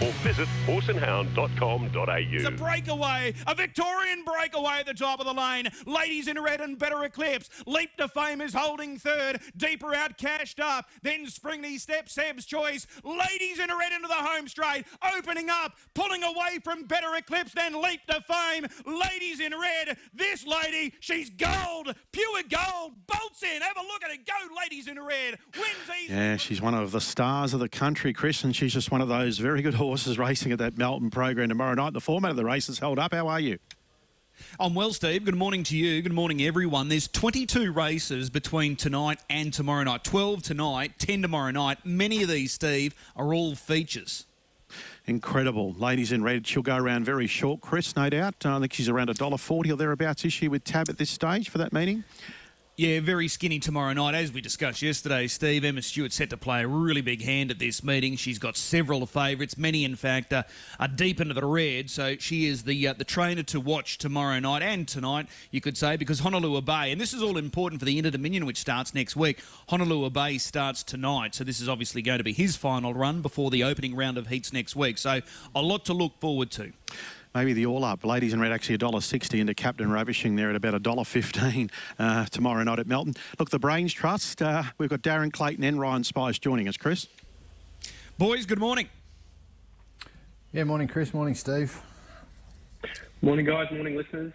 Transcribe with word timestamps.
or 0.00 0.12
visit 0.22 0.48
horseandhound.com.au. 0.66 2.14
It's 2.30 2.44
a 2.44 2.50
breakaway, 2.50 3.34
a 3.46 3.54
Victorian 3.54 4.24
breakaway 4.24 4.80
at 4.80 4.86
the 4.86 4.94
top 4.94 5.18
of 5.20 5.26
the 5.26 5.32
lane. 5.32 5.68
Ladies 5.86 6.28
in 6.28 6.40
red 6.40 6.60
and 6.60 6.78
better 6.78 7.02
eclipse. 7.04 7.50
Leap 7.66 7.90
to 7.98 8.06
fame 8.08 8.40
is 8.40 8.54
holding 8.54 8.98
third. 8.98 9.40
Deeper 9.56 9.94
out, 9.94 10.16
cashed 10.16 10.60
up. 10.60 10.86
Then 11.02 11.26
Springy 11.26 11.78
Step, 11.78 12.08
Seb's 12.08 12.46
choice. 12.46 12.86
Ladies 13.04 13.58
in 13.58 13.68
red 13.76 13.92
into 13.92 14.08
the 14.08 14.14
home 14.14 14.46
straight. 14.46 14.84
Opening 15.16 15.50
up, 15.50 15.72
pulling 15.94 16.22
away 16.22 16.58
from 16.62 16.84
better 16.84 17.14
eclipse. 17.16 17.52
Then 17.52 17.80
leap 17.82 18.00
to 18.06 18.20
fame. 18.20 18.66
Ladies 18.86 19.40
in 19.40 19.52
red. 19.52 19.96
This 20.14 20.46
lady, 20.46 20.94
she's 21.00 21.30
gold, 21.30 21.94
pure 22.12 22.42
gold. 22.48 22.92
Bolts 23.06 23.42
in. 23.42 23.62
Have 23.62 23.76
a 23.76 23.82
look 23.82 24.04
at 24.04 24.12
it. 24.12 24.26
Go, 24.26 24.54
ladies 24.62 24.86
in 24.86 25.00
red. 25.00 25.38
Wins 25.54 25.66
easy. 26.04 26.12
Yeah, 26.12 26.36
she's 26.36 26.62
one 26.62 26.74
of 26.74 26.92
the 26.92 27.00
stars 27.00 27.52
of 27.52 27.60
the 27.60 27.68
country, 27.68 28.12
Chris, 28.12 28.44
and 28.44 28.54
she's 28.54 28.72
just 28.72 28.90
one 28.92 29.00
of 29.00 29.08
those 29.08 29.38
very 29.38 29.60
good 29.60 29.74
horses 29.74 29.87
racing 30.18 30.52
at 30.52 30.58
that 30.58 30.76
Melton 30.76 31.10
program 31.10 31.48
tomorrow 31.48 31.74
night. 31.74 31.92
The 31.92 32.00
format 32.00 32.30
of 32.30 32.36
the 32.36 32.44
race 32.44 32.68
is 32.68 32.78
held 32.78 32.98
up. 32.98 33.12
How 33.14 33.28
are 33.28 33.40
you? 33.40 33.58
I'm 34.60 34.74
well, 34.74 34.92
Steve. 34.92 35.24
Good 35.24 35.34
morning 35.34 35.64
to 35.64 35.76
you. 35.76 36.02
Good 36.02 36.12
morning, 36.12 36.42
everyone. 36.42 36.88
There's 36.88 37.08
22 37.08 37.72
races 37.72 38.30
between 38.30 38.76
tonight 38.76 39.18
and 39.30 39.52
tomorrow 39.52 39.84
night. 39.84 40.04
12 40.04 40.42
tonight, 40.42 40.92
10 40.98 41.22
tomorrow 41.22 41.50
night. 41.50 41.78
Many 41.84 42.22
of 42.22 42.28
these, 42.28 42.52
Steve, 42.52 42.94
are 43.16 43.34
all 43.34 43.54
features. 43.54 44.26
Incredible. 45.06 45.72
Ladies 45.72 46.12
in 46.12 46.22
red, 46.22 46.46
she'll 46.46 46.62
go 46.62 46.76
around 46.76 47.04
very 47.04 47.26
short, 47.26 47.60
Chris, 47.62 47.96
no 47.96 48.10
doubt. 48.10 48.44
I 48.44 48.60
think 48.60 48.74
she's 48.74 48.88
around 48.88 49.08
$1.40 49.08 49.72
or 49.72 49.76
thereabouts 49.76 50.24
issue 50.24 50.50
with 50.50 50.64
Tab 50.64 50.88
at 50.88 50.98
this 50.98 51.10
stage 51.10 51.48
for 51.48 51.58
that 51.58 51.72
meeting. 51.72 52.04
Yeah, 52.78 53.00
very 53.00 53.26
skinny 53.26 53.58
tomorrow 53.58 53.92
night. 53.92 54.14
As 54.14 54.30
we 54.30 54.40
discussed 54.40 54.82
yesterday, 54.82 55.26
Steve, 55.26 55.64
Emma 55.64 55.82
Stewart 55.82 56.12
set 56.12 56.30
to 56.30 56.36
play 56.36 56.62
a 56.62 56.68
really 56.68 57.00
big 57.00 57.20
hand 57.20 57.50
at 57.50 57.58
this 57.58 57.82
meeting. 57.82 58.14
She's 58.14 58.38
got 58.38 58.56
several 58.56 59.04
favourites. 59.04 59.58
Many, 59.58 59.84
in 59.84 59.96
fact, 59.96 60.32
uh, 60.32 60.44
are 60.78 60.86
deep 60.86 61.20
into 61.20 61.34
the 61.34 61.44
red. 61.44 61.90
So 61.90 62.14
she 62.20 62.46
is 62.46 62.62
the 62.62 62.86
uh, 62.86 62.92
the 62.92 63.02
trainer 63.02 63.42
to 63.42 63.58
watch 63.58 63.98
tomorrow 63.98 64.38
night 64.38 64.62
and 64.62 64.86
tonight, 64.86 65.26
you 65.50 65.60
could 65.60 65.76
say, 65.76 65.96
because 65.96 66.20
Honolulu 66.20 66.62
Bay, 66.62 66.92
and 66.92 67.00
this 67.00 67.12
is 67.12 67.20
all 67.20 67.36
important 67.36 67.80
for 67.80 67.84
the 67.84 67.98
Inter 67.98 68.10
Dominion, 68.10 68.46
which 68.46 68.58
starts 68.58 68.94
next 68.94 69.16
week. 69.16 69.40
Honolulu 69.70 70.10
Bay 70.10 70.38
starts 70.38 70.84
tonight. 70.84 71.34
So 71.34 71.42
this 71.42 71.60
is 71.60 71.68
obviously 71.68 72.00
going 72.00 72.18
to 72.18 72.24
be 72.24 72.32
his 72.32 72.54
final 72.54 72.94
run 72.94 73.22
before 73.22 73.50
the 73.50 73.64
opening 73.64 73.96
round 73.96 74.18
of 74.18 74.28
heats 74.28 74.52
next 74.52 74.76
week. 74.76 74.98
So 74.98 75.20
a 75.52 75.62
lot 75.62 75.84
to 75.86 75.94
look 75.94 76.20
forward 76.20 76.52
to 76.52 76.72
maybe 77.38 77.52
the 77.52 77.66
all 77.66 77.84
up. 77.84 78.04
Ladies 78.04 78.32
in 78.32 78.40
red 78.40 78.50
actually 78.50 78.76
$1.60 78.78 79.38
into 79.38 79.54
Captain 79.54 79.88
Ravishing 79.88 80.34
there 80.34 80.50
at 80.50 80.56
about 80.56 80.74
$1.15 80.82 81.70
uh, 81.96 82.24
tomorrow 82.24 82.64
night 82.64 82.80
at 82.80 82.88
Melton. 82.88 83.14
Look, 83.38 83.50
the 83.50 83.60
Brains 83.60 83.92
Trust, 83.92 84.42
uh, 84.42 84.64
we've 84.76 84.90
got 84.90 85.02
Darren 85.02 85.32
Clayton 85.32 85.62
and 85.62 85.78
Ryan 85.78 86.02
Spice 86.02 86.40
joining 86.40 86.66
us, 86.66 86.76
Chris. 86.76 87.06
Boys, 88.18 88.44
good 88.44 88.58
morning. 88.58 88.88
Yeah, 90.52 90.64
morning, 90.64 90.88
Chris. 90.88 91.14
Morning, 91.14 91.36
Steve. 91.36 91.80
Morning, 93.22 93.46
guys. 93.46 93.70
Morning, 93.70 93.96
listeners. 93.96 94.32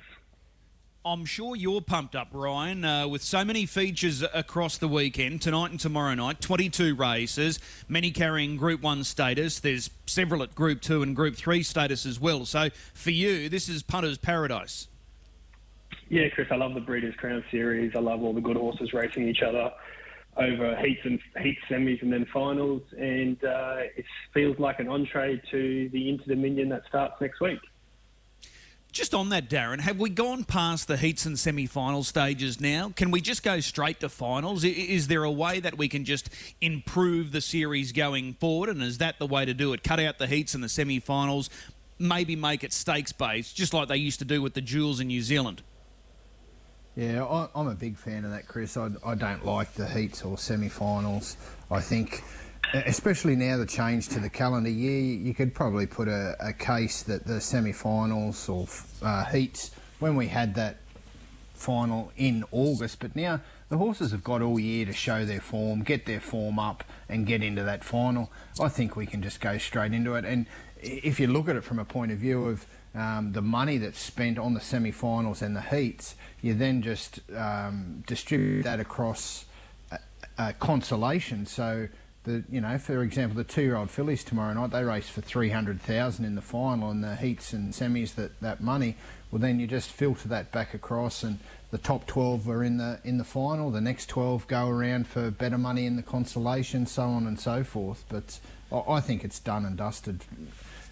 I'm 1.06 1.26
sure 1.26 1.58
you're 1.58 1.82
pumped 1.82 2.16
up, 2.16 2.30
Ryan, 2.32 2.86
uh, 2.86 3.08
with 3.10 3.22
so 3.22 3.44
many 3.44 3.66
features 3.66 4.24
across 4.34 4.78
the 4.78 4.88
weekend, 4.88 5.42
tonight 5.42 5.72
and 5.72 5.80
tomorrow 5.80 6.14
night, 6.14 6.40
22 6.40 6.96
races, 6.96 7.60
many 7.90 8.10
carrying 8.10 8.56
Group 8.56 8.82
1 8.82 9.04
status. 9.04 9.60
There's 9.60 9.90
several 10.06 10.42
at 10.44 10.56
Group 10.56 10.80
2 10.80 11.04
and 11.04 11.14
Group 11.14 11.36
3 11.36 11.62
status 11.62 12.06
as 12.06 12.22
well. 12.22 12.46
So 12.46 12.70
for 12.94 13.12
you, 13.12 13.50
this 13.50 13.68
is 13.68 13.84
punter's 13.84 14.18
paradise. 14.18 14.88
Yeah, 16.08 16.30
Chris, 16.30 16.48
I 16.52 16.56
love 16.56 16.74
the 16.74 16.80
Breeders' 16.80 17.16
Crown 17.18 17.44
Series. 17.52 17.92
I 17.98 18.00
love 18.00 18.24
all 18.24 18.34
the 18.34 18.40
good 18.40 18.56
horses 18.56 18.94
racing 18.94 19.28
each 19.28 19.42
other 19.42 19.74
over 20.38 20.74
heats 20.78 21.02
and 21.04 21.20
heats, 21.42 21.60
semis, 21.70 22.02
and 22.02 22.14
then 22.14 22.26
finals. 22.34 22.82
And 22.98 23.44
uh, 23.44 23.76
it 23.98 24.06
feels 24.34 24.58
like 24.58 24.80
an 24.80 24.88
entree 24.88 25.42
to 25.52 25.90
the 25.90 26.10
Inter 26.10 26.28
Dominion 26.28 26.70
that 26.70 26.84
starts 26.88 27.20
next 27.20 27.42
week. 27.42 27.60
Just 28.94 29.16
on 29.16 29.30
that, 29.30 29.50
Darren, 29.50 29.80
have 29.80 29.98
we 29.98 30.12
gone 30.12 30.44
past 30.44 30.88
the 30.88 30.98
heats 30.98 31.26
and 31.26 31.38
semi-final 31.38 32.04
stages 32.04 32.62
now? 32.62 32.94
Can 32.96 33.10
we 33.10 33.22
just 33.22 33.42
go 33.42 33.60
straight 33.60 34.00
to 34.02 34.08
finals? 34.08 34.64
Is 34.64 35.08
there 35.08 35.24
a 35.24 35.32
way 35.32 35.60
that 35.62 35.80
we 35.80 35.88
can 35.90 36.06
just 36.06 36.30
improve 36.62 37.32
the 37.32 37.42
series 37.42 37.92
going 37.92 38.36
forward? 38.36 38.70
And 38.70 38.84
is 38.84 39.00
that 39.00 39.18
the 39.18 39.26
way 39.26 39.46
to 39.46 39.54
do 39.56 39.74
it? 39.74 39.84
Cut 39.84 40.00
out 40.00 40.20
the 40.20 40.28
heats 40.28 40.54
and 40.54 40.64
the 40.64 40.70
semi-finals, 40.70 41.50
maybe 41.98 42.36
make 42.36 42.64
it 42.64 42.72
stakes-based, 42.72 43.56
just 43.56 43.74
like 43.74 43.88
they 43.88 43.98
used 43.98 44.20
to 44.20 44.26
do 44.26 44.44
with 44.44 44.54
the 44.54 44.62
jewels 44.62 45.00
in 45.00 45.08
New 45.08 45.24
Zealand. 45.24 45.64
Yeah, 46.96 47.48
I'm 47.56 47.68
a 47.70 47.74
big 47.74 47.98
fan 47.98 48.26
of 48.26 48.30
that, 48.30 48.48
Chris. 48.48 48.78
I, 48.78 48.90
I 49.04 49.16
don't 49.16 49.44
like 49.44 49.74
the 49.74 49.88
heats 49.88 50.22
or 50.22 50.38
semi-finals. 50.38 51.38
I 51.72 51.82
think 51.82 52.24
especially 52.74 53.36
now 53.36 53.58
the 53.58 53.66
change 53.66 54.10
to 54.10 54.20
the 54.20 54.30
calendar 54.30 54.70
year, 54.70 55.00
you 55.00 55.34
could 55.34 55.54
probably 55.54 55.86
put 55.86 56.08
a, 56.08 56.36
a 56.40 56.54
case 56.54 57.04
that 57.04 57.26
the 57.26 57.40
semi-finals 57.40 58.50
or 58.50 58.68
uh, 59.02 59.26
heats 59.26 59.72
when 60.00 60.16
we 60.16 60.28
had 60.28 60.56
that 60.56 60.78
final 61.54 62.12
in 62.18 62.44
August, 62.52 63.00
but 63.00 63.16
now 63.16 63.40
the 63.70 63.78
horses 63.78 64.12
have 64.12 64.24
got 64.24 64.42
all 64.42 64.60
year 64.60 64.86
to 64.86 64.94
show 64.94 65.24
their 65.24 65.40
form, 65.40 65.82
get 65.82 66.06
their 66.06 66.20
form 66.20 66.60
up, 66.60 66.84
and 67.08 67.26
get 67.26 67.42
into 67.42 67.64
that 67.64 67.84
final. 67.84 68.32
I 68.60 68.68
think 68.68 68.96
we 68.96 69.06
can 69.06 69.22
just 69.22 69.40
go 69.40 69.58
straight 69.58 69.94
into 69.94 70.16
it. 70.16 70.26
And 70.26 70.46
if 70.82 71.20
you 71.20 71.28
look 71.28 71.48
at 71.48 71.56
it 71.56 71.64
from 71.64 71.80
a 71.80 71.86
point 71.86 72.12
of 72.12 72.18
view 72.18 72.46
of 72.46 72.66
um, 72.94 73.32
the 73.32 73.42
money 73.42 73.78
that's 73.78 74.00
spent 74.00 74.38
on 74.38 74.54
the 74.54 74.60
semi-finals 74.60 75.42
and 75.42 75.56
the 75.56 75.62
heats, 75.62 76.16
you 76.42 76.54
then 76.54 76.82
just 76.82 77.22
um, 77.36 78.04
distribute 78.06 78.64
that 78.64 78.80
across 78.80 79.46
a, 79.92 80.00
a 80.38 80.54
consolation. 80.54 81.46
So 81.46 81.88
the 82.24 82.44
you 82.50 82.62
know, 82.62 82.78
for 82.78 83.04
example, 83.04 83.36
the 83.36 83.44
two-year-old 83.44 83.92
fillies 83.92 84.24
tomorrow 84.24 84.54
night 84.54 84.72
they 84.72 84.84
race 84.84 85.10
for 85.10 85.22
three 85.22 85.50
hundred 85.50 85.82
thousand 85.82 86.26
in 86.26 86.36
the 86.36 86.42
final, 86.42 86.90
and 86.90 87.04
the 87.04 87.16
heats 87.16 87.54
and 87.54 87.74
semis 87.74 88.16
that 88.16 88.40
that 88.42 88.62
money. 88.62 88.96
Well, 89.32 89.40
then 89.40 89.60
you 89.60 89.68
just 89.68 89.90
filter 89.90 90.28
that 90.30 90.52
back 90.52 90.74
across, 90.74 91.24
and 91.24 91.40
the 91.72 91.78
top 91.78 92.06
twelve 92.06 92.48
are 92.48 92.64
in 92.64 92.78
the 92.78 93.00
in 93.04 93.18
the 93.18 93.24
final. 93.24 93.72
The 93.72 93.82
next 93.82 94.08
twelve 94.08 94.48
go 94.48 94.70
around 94.70 95.08
for 95.08 95.32
better 95.32 95.58
money 95.58 95.86
in 95.86 95.96
the 95.96 96.04
consolation, 96.04 96.86
so 96.86 97.04
on 97.04 97.28
and 97.28 97.40
so 97.40 97.64
forth. 97.64 98.06
But 98.10 98.40
I, 98.72 98.94
I 98.94 99.02
think 99.02 99.24
it's 99.24 99.40
done 99.40 99.66
and 99.66 99.76
dusted, 99.76 100.24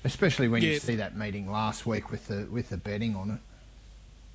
especially 0.04 0.48
when 0.48 0.62
yeah. 0.62 0.72
you 0.72 0.80
see 0.80 0.96
that 0.96 1.16
meeting 1.16 1.50
last 1.50 1.86
week 1.86 2.12
with 2.12 2.28
the 2.28 2.48
with 2.52 2.70
the 2.70 2.78
betting 2.78 3.16
on 3.16 3.32
it. 3.32 3.40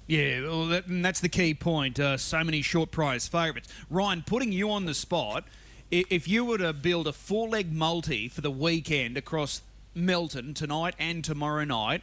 Yeah, 0.08 0.42
well, 0.42 0.66
that, 0.66 0.84
that's 0.86 1.18
the 1.18 1.28
key 1.28 1.52
point. 1.52 1.98
Uh, 1.98 2.16
so 2.16 2.44
many 2.44 2.62
short 2.62 2.92
prize 2.92 3.26
favourites. 3.26 3.68
Ryan, 3.90 4.22
putting 4.24 4.52
you 4.52 4.70
on 4.70 4.86
the 4.86 4.94
spot 4.94 5.44
if 5.90 6.26
you 6.26 6.44
were 6.44 6.58
to 6.58 6.72
build 6.72 7.06
a 7.06 7.12
four 7.12 7.48
leg 7.48 7.72
multi 7.72 8.28
for 8.28 8.40
the 8.40 8.50
weekend 8.50 9.16
across 9.16 9.62
Melton 9.94 10.54
tonight 10.54 10.94
and 10.98 11.24
tomorrow 11.24 11.64
night, 11.64 12.02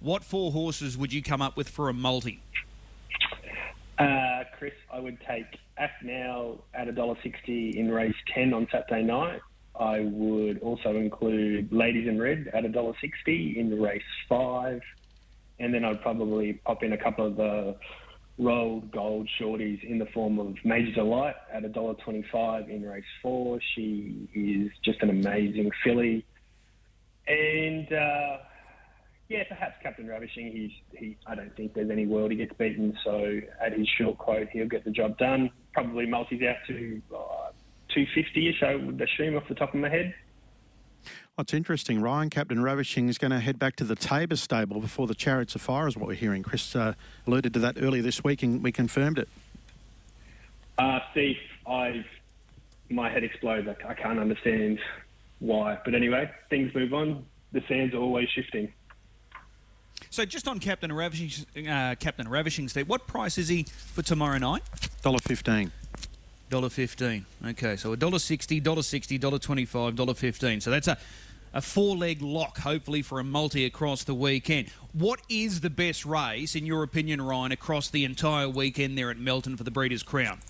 what 0.00 0.24
four 0.24 0.52
horses 0.52 0.96
would 0.96 1.12
you 1.12 1.22
come 1.22 1.40
up 1.40 1.56
with 1.56 1.68
for 1.68 1.88
a 1.88 1.92
multi? 1.92 2.40
Uh, 3.98 4.44
Chris, 4.58 4.72
I 4.92 4.98
would 4.98 5.18
take 5.20 5.46
Act 5.78 6.02
Now 6.02 6.58
at 6.74 6.88
$1.60 6.88 7.74
in 7.74 7.90
race 7.90 8.14
10 8.34 8.52
on 8.52 8.66
Saturday 8.72 9.02
night. 9.02 9.40
I 9.78 10.00
would 10.00 10.58
also 10.60 10.96
include 10.96 11.72
Ladies 11.72 12.08
in 12.08 12.20
Red 12.20 12.50
at 12.52 12.64
$1.60 12.64 13.56
in 13.56 13.80
race 13.80 14.02
5. 14.28 14.82
And 15.60 15.72
then 15.72 15.84
I'd 15.84 16.02
probably 16.02 16.54
pop 16.54 16.82
in 16.82 16.92
a 16.92 16.98
couple 16.98 17.26
of 17.26 17.36
the 17.36 17.76
rolled 18.38 18.90
gold 18.90 19.28
shorties 19.40 19.82
in 19.84 19.98
the 19.98 20.06
form 20.06 20.38
of 20.38 20.54
Major 20.64 20.92
Delight 20.92 21.34
at 21.52 21.62
$1.25 21.62 22.68
in 22.68 22.82
race 22.82 23.04
four. 23.20 23.60
She 23.74 24.28
is 24.34 24.70
just 24.84 25.02
an 25.02 25.10
amazing 25.10 25.70
filly. 25.84 26.24
And 27.26 27.92
uh, 27.92 28.38
yeah, 29.28 29.44
perhaps 29.48 29.76
Captain 29.82 30.06
Ravishing. 30.06 30.52
He's 30.52 30.98
he. 30.98 31.16
I 31.26 31.34
don't 31.34 31.54
think 31.56 31.74
there's 31.74 31.90
any 31.90 32.06
world 32.06 32.30
he 32.30 32.36
gets 32.36 32.52
beaten. 32.58 32.96
So 33.04 33.40
at 33.64 33.72
his 33.72 33.88
short 33.98 34.18
quote, 34.18 34.48
he'll 34.52 34.68
get 34.68 34.84
the 34.84 34.90
job 34.90 35.18
done. 35.18 35.50
Probably 35.72 36.06
multis 36.06 36.40
out 36.42 36.56
to 36.68 37.02
uh, 37.14 37.50
250ish. 37.96 38.62
I 38.62 38.74
would 38.74 39.00
assume 39.00 39.36
off 39.36 39.44
the 39.48 39.54
top 39.54 39.72
of 39.74 39.80
my 39.80 39.88
head. 39.88 40.14
What's 41.36 41.54
interesting, 41.54 42.02
Ryan, 42.02 42.28
Captain 42.28 42.62
Ravishing 42.62 43.08
is 43.08 43.16
going 43.16 43.30
to 43.30 43.40
head 43.40 43.58
back 43.58 43.74
to 43.76 43.84
the 43.84 43.94
Tabor 43.96 44.36
stable 44.36 44.82
before 44.82 45.06
the 45.06 45.14
Chariots 45.14 45.54
of 45.54 45.62
Fire, 45.62 45.88
is 45.88 45.96
what 45.96 46.06
we're 46.06 46.12
hearing. 46.12 46.42
Chris 46.42 46.76
uh, 46.76 46.92
alluded 47.26 47.54
to 47.54 47.60
that 47.60 47.78
earlier 47.80 48.02
this 48.02 48.22
week, 48.22 48.42
and 48.42 48.62
we 48.62 48.70
confirmed 48.70 49.18
it. 49.18 49.30
Uh, 50.76 51.00
Steve, 51.10 51.38
I've 51.66 52.04
my 52.90 53.08
head 53.08 53.24
explodes. 53.24 53.66
I, 53.66 53.88
I 53.88 53.94
can't 53.94 54.18
understand 54.18 54.78
why, 55.38 55.78
but 55.86 55.94
anyway, 55.94 56.30
things 56.50 56.74
move 56.74 56.92
on. 56.92 57.24
The 57.52 57.62
sands 57.66 57.94
are 57.94 57.98
always 57.98 58.28
shifting. 58.28 58.70
So, 60.10 60.26
just 60.26 60.46
on 60.46 60.58
Captain 60.58 60.92
Ravishing, 60.92 61.66
uh, 61.66 61.94
Captain 61.98 62.28
Ravishing, 62.28 62.68
Steve, 62.68 62.90
what 62.90 63.06
price 63.06 63.38
is 63.38 63.48
he 63.48 63.62
for 63.62 64.02
tomorrow 64.02 64.36
night? 64.36 64.64
Dollar 65.00 65.18
fifteen. 65.18 65.72
Dollar 66.52 66.68
fifteen. 66.68 67.24
Okay, 67.46 67.76
so 67.76 67.94
a 67.94 67.96
dollar 67.96 68.18
sixty, 68.18 68.60
dollar 68.60 68.82
sixty, 68.82 69.16
dollar 69.16 69.38
twenty-five, 69.38 69.96
dollar 69.96 70.12
fifteen. 70.12 70.60
So 70.60 70.70
that's 70.70 70.86
a 70.86 70.98
a 71.54 71.62
four-leg 71.62 72.20
lock, 72.20 72.58
hopefully 72.58 73.00
for 73.00 73.18
a 73.20 73.24
multi 73.24 73.64
across 73.64 74.04
the 74.04 74.12
weekend. 74.12 74.68
What 74.92 75.20
is 75.30 75.62
the 75.62 75.70
best 75.70 76.04
race, 76.04 76.54
in 76.54 76.66
your 76.66 76.82
opinion, 76.82 77.22
Ryan, 77.22 77.52
across 77.52 77.88
the 77.88 78.04
entire 78.04 78.50
weekend 78.50 78.98
there 78.98 79.10
at 79.10 79.16
Melton 79.16 79.56
for 79.56 79.64
the 79.64 79.70
Breeders' 79.70 80.02
Crown? 80.02 80.40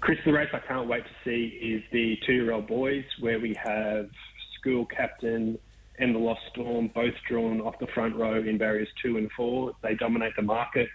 Chris, 0.00 0.18
the 0.24 0.32
race 0.32 0.48
I 0.54 0.60
can't 0.60 0.88
wait 0.88 1.04
to 1.04 1.10
see 1.26 1.58
is 1.60 1.82
the 1.92 2.18
two-year-old 2.26 2.66
boys, 2.66 3.04
where 3.20 3.38
we 3.38 3.52
have 3.62 4.08
school 4.58 4.86
captain 4.86 5.58
and 5.98 6.14
the 6.14 6.18
Lost 6.18 6.40
Storm 6.52 6.88
both 6.88 7.14
drawn 7.28 7.60
off 7.60 7.78
the 7.80 7.86
front 7.88 8.16
row 8.16 8.42
in 8.42 8.56
barriers 8.56 8.88
two 9.02 9.18
and 9.18 9.30
four. 9.32 9.76
They 9.82 9.94
dominate 9.94 10.36
the 10.36 10.42
market. 10.42 10.88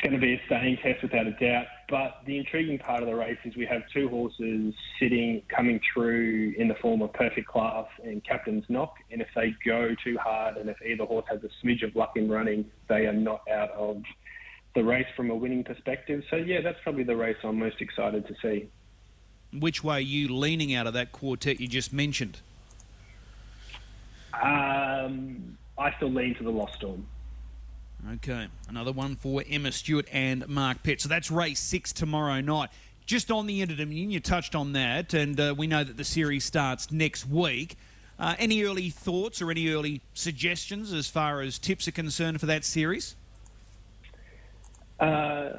It's 0.00 0.08
going 0.08 0.18
to 0.18 0.26
be 0.26 0.32
a 0.32 0.40
staying 0.46 0.78
test 0.78 1.02
without 1.02 1.26
a 1.26 1.32
doubt. 1.32 1.66
But 1.90 2.22
the 2.24 2.38
intriguing 2.38 2.78
part 2.78 3.02
of 3.02 3.08
the 3.08 3.14
race 3.14 3.36
is 3.44 3.54
we 3.54 3.66
have 3.66 3.82
two 3.92 4.08
horses 4.08 4.72
sitting, 4.98 5.42
coming 5.54 5.78
through 5.92 6.54
in 6.56 6.68
the 6.68 6.74
form 6.76 7.02
of 7.02 7.12
Perfect 7.12 7.46
Class 7.46 7.84
and 8.02 8.24
Captain's 8.24 8.64
Knock. 8.70 8.94
And 9.10 9.20
if 9.20 9.28
they 9.36 9.54
go 9.62 9.94
too 10.02 10.16
hard 10.16 10.56
and 10.56 10.70
if 10.70 10.80
either 10.80 11.04
horse 11.04 11.26
has 11.28 11.40
a 11.44 11.50
smidge 11.62 11.86
of 11.86 11.94
luck 11.94 12.12
in 12.16 12.30
running, 12.30 12.64
they 12.88 13.04
are 13.04 13.12
not 13.12 13.42
out 13.52 13.72
of 13.72 14.02
the 14.74 14.82
race 14.82 15.06
from 15.14 15.28
a 15.28 15.34
winning 15.34 15.64
perspective. 15.64 16.22
So, 16.30 16.36
yeah, 16.36 16.62
that's 16.62 16.78
probably 16.82 17.04
the 17.04 17.16
race 17.16 17.36
I'm 17.44 17.58
most 17.58 17.82
excited 17.82 18.26
to 18.28 18.34
see. 18.40 18.70
Which 19.52 19.84
way 19.84 19.96
are 19.96 20.00
you 20.00 20.34
leaning 20.34 20.74
out 20.74 20.86
of 20.86 20.94
that 20.94 21.12
quartet 21.12 21.60
you 21.60 21.68
just 21.68 21.92
mentioned? 21.92 22.40
Um, 24.32 25.58
I 25.76 25.94
still 25.96 26.10
lean 26.10 26.36
to 26.36 26.42
the 26.42 26.50
Lost 26.50 26.76
Storm. 26.76 27.06
Okay, 28.08 28.48
another 28.68 28.92
one 28.92 29.14
for 29.14 29.44
Emma 29.48 29.70
Stewart 29.70 30.06
and 30.10 30.48
Mark 30.48 30.82
Pitt. 30.82 31.02
So 31.02 31.08
that's 31.08 31.30
race 31.30 31.60
six 31.60 31.92
tomorrow 31.92 32.40
night. 32.40 32.70
Just 33.04 33.30
on 33.30 33.46
the 33.46 33.60
Inter 33.60 33.74
Dominion, 33.76 34.10
you 34.10 34.20
touched 34.20 34.54
on 34.54 34.72
that, 34.72 35.12
and 35.12 35.38
uh, 35.38 35.54
we 35.56 35.66
know 35.66 35.84
that 35.84 35.96
the 35.96 36.04
series 36.04 36.44
starts 36.44 36.90
next 36.90 37.28
week. 37.28 37.76
Uh, 38.18 38.36
any 38.38 38.64
early 38.64 38.88
thoughts 38.90 39.42
or 39.42 39.50
any 39.50 39.68
early 39.68 40.00
suggestions 40.14 40.92
as 40.92 41.08
far 41.08 41.40
as 41.40 41.58
tips 41.58 41.88
are 41.88 41.92
concerned 41.92 42.40
for 42.40 42.46
that 42.46 42.64
series? 42.64 43.16
Uh, 44.98 45.50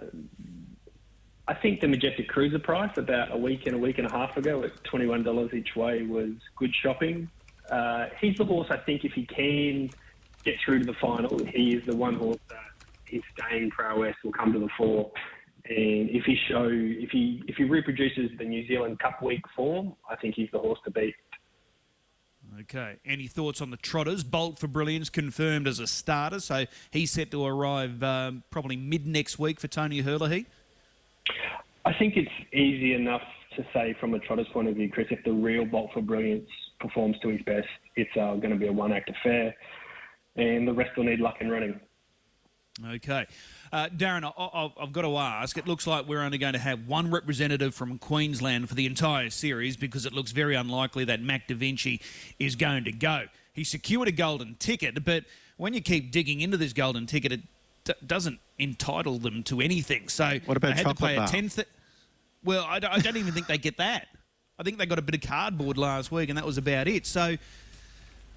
I 1.47 1.53
think 1.53 1.81
the 1.81 1.87
Majestic 1.87 2.27
Cruiser 2.27 2.59
price 2.59 2.97
about 2.97 3.33
a 3.33 3.37
week 3.37 3.65
and 3.67 3.75
a 3.75 3.79
week 3.79 3.97
and 3.97 4.07
a 4.07 4.11
half 4.11 4.35
ago 4.37 4.63
at 4.63 4.83
$21 4.83 5.53
each 5.53 5.75
way 5.75 6.03
was 6.03 6.31
good 6.55 6.73
shopping. 6.73 7.29
Uh, 7.69 8.07
he's 8.19 8.37
the 8.37 8.45
horse 8.45 8.67
I 8.69 8.77
think 8.77 9.05
if 9.05 9.13
he 9.13 9.25
can 9.25 9.89
get 10.43 10.55
through 10.63 10.79
to 10.79 10.85
the 10.85 10.95
final, 11.01 11.43
he 11.45 11.73
is 11.73 11.85
the 11.85 11.95
one 11.95 12.15
horse 12.15 12.39
that 12.49 12.59
his 13.05 13.21
staying 13.37 13.69
prowess 13.71 14.15
will 14.23 14.31
come 14.31 14.53
to 14.53 14.59
the 14.59 14.69
fore. 14.77 15.11
And 15.65 16.09
if 16.09 16.23
he 16.25 16.37
show 16.49 16.67
if 16.71 17.11
he 17.11 17.43
if 17.47 17.55
he 17.55 17.65
reproduces 17.65 18.31
the 18.37 18.45
New 18.45 18.67
Zealand 18.67 18.99
Cup 18.99 19.21
week 19.21 19.41
form, 19.55 19.93
I 20.09 20.15
think 20.15 20.35
he's 20.35 20.49
the 20.51 20.59
horse 20.59 20.79
to 20.85 20.91
beat. 20.91 21.15
Okay. 22.61 22.97
Any 23.05 23.27
thoughts 23.27 23.61
on 23.61 23.69
the 23.69 23.77
trotters? 23.77 24.23
Bolt 24.23 24.59
for 24.59 24.67
Brilliance 24.67 25.09
confirmed 25.09 25.67
as 25.67 25.79
a 25.79 25.87
starter, 25.87 26.39
so 26.39 26.65
he's 26.89 27.11
set 27.11 27.31
to 27.31 27.45
arrive 27.45 28.03
um, 28.03 28.43
probably 28.49 28.75
mid 28.75 29.07
next 29.07 29.39
week 29.39 29.59
for 29.59 29.67
Tony 29.67 30.01
Herlihy. 30.01 30.45
I 31.85 31.93
think 31.93 32.17
it's 32.17 32.31
easy 32.51 32.93
enough 32.93 33.21
to 33.55 33.65
say 33.73 33.95
from 33.99 34.13
a 34.13 34.19
trotter's 34.19 34.47
point 34.49 34.67
of 34.67 34.75
view, 34.75 34.89
Chris, 34.89 35.07
if 35.11 35.23
the 35.23 35.31
real 35.31 35.65
Bolt 35.65 35.91
for 35.93 36.01
Brilliance 36.01 36.49
performs 36.79 37.17
to 37.21 37.29
his 37.29 37.41
best, 37.43 37.67
it's 37.95 38.11
uh, 38.17 38.35
going 38.35 38.51
to 38.51 38.57
be 38.57 38.67
a 38.67 38.73
one 38.73 38.91
act 38.91 39.09
affair 39.09 39.55
and 40.35 40.67
the 40.67 40.73
rest 40.73 40.95
will 40.97 41.03
need 41.03 41.19
luck 41.19 41.37
in 41.41 41.49
running. 41.49 41.79
Okay. 42.85 43.25
Uh, 43.71 43.87
Darren, 43.95 44.23
I, 44.37 44.71
have 44.81 44.91
got 44.91 45.01
to 45.01 45.17
ask. 45.17 45.57
It 45.57 45.67
looks 45.67 45.85
like 45.85 46.07
we're 46.07 46.21
only 46.21 46.37
going 46.37 46.53
to 46.53 46.59
have 46.59 46.87
one 46.87 47.11
representative 47.11 47.75
from 47.75 47.97
Queensland 47.97 48.69
for 48.69 48.75
the 48.75 48.85
entire 48.85 49.29
series 49.29 49.77
because 49.77 50.05
it 50.05 50.13
looks 50.13 50.31
very 50.31 50.55
unlikely 50.55 51.05
that 51.05 51.21
Mac 51.21 51.47
Da 51.47 51.55
Vinci 51.55 52.01
is 52.39 52.55
going 52.55 52.85
to 52.85 52.91
go. 52.91 53.25
He 53.53 53.63
secured 53.63 54.07
a 54.07 54.11
golden 54.11 54.55
ticket, 54.55 55.03
but 55.03 55.25
when 55.57 55.73
you 55.73 55.81
keep 55.81 56.11
digging 56.11 56.41
into 56.41 56.57
this 56.57 56.73
golden 56.73 57.05
ticket, 57.05 57.33
it 57.33 57.41
d- 57.83 57.93
doesn't 58.05 58.39
entitle 58.57 59.19
them 59.19 59.43
to 59.43 59.59
anything. 59.59 60.07
So 60.07 60.39
what 60.45 60.57
about 60.57 60.69
they 60.69 60.75
had 60.75 60.85
chocolate 60.85 60.97
to 60.97 61.05
pay 61.07 61.15
bar? 61.17 61.25
a 61.25 61.29
tenth. 61.29 61.59
Well, 62.43 62.63
I, 62.63 62.75
I 62.75 62.99
don't 62.99 63.17
even 63.17 63.33
think 63.33 63.47
they 63.47 63.57
get 63.57 63.77
that. 63.77 64.07
I 64.57 64.63
think 64.63 64.77
they 64.77 64.85
got 64.85 64.99
a 64.99 65.01
bit 65.01 65.15
of 65.15 65.29
cardboard 65.29 65.77
last 65.77 66.11
week, 66.11 66.29
and 66.29 66.37
that 66.37 66.45
was 66.45 66.57
about 66.57 66.87
it. 66.87 67.05
So 67.05 67.35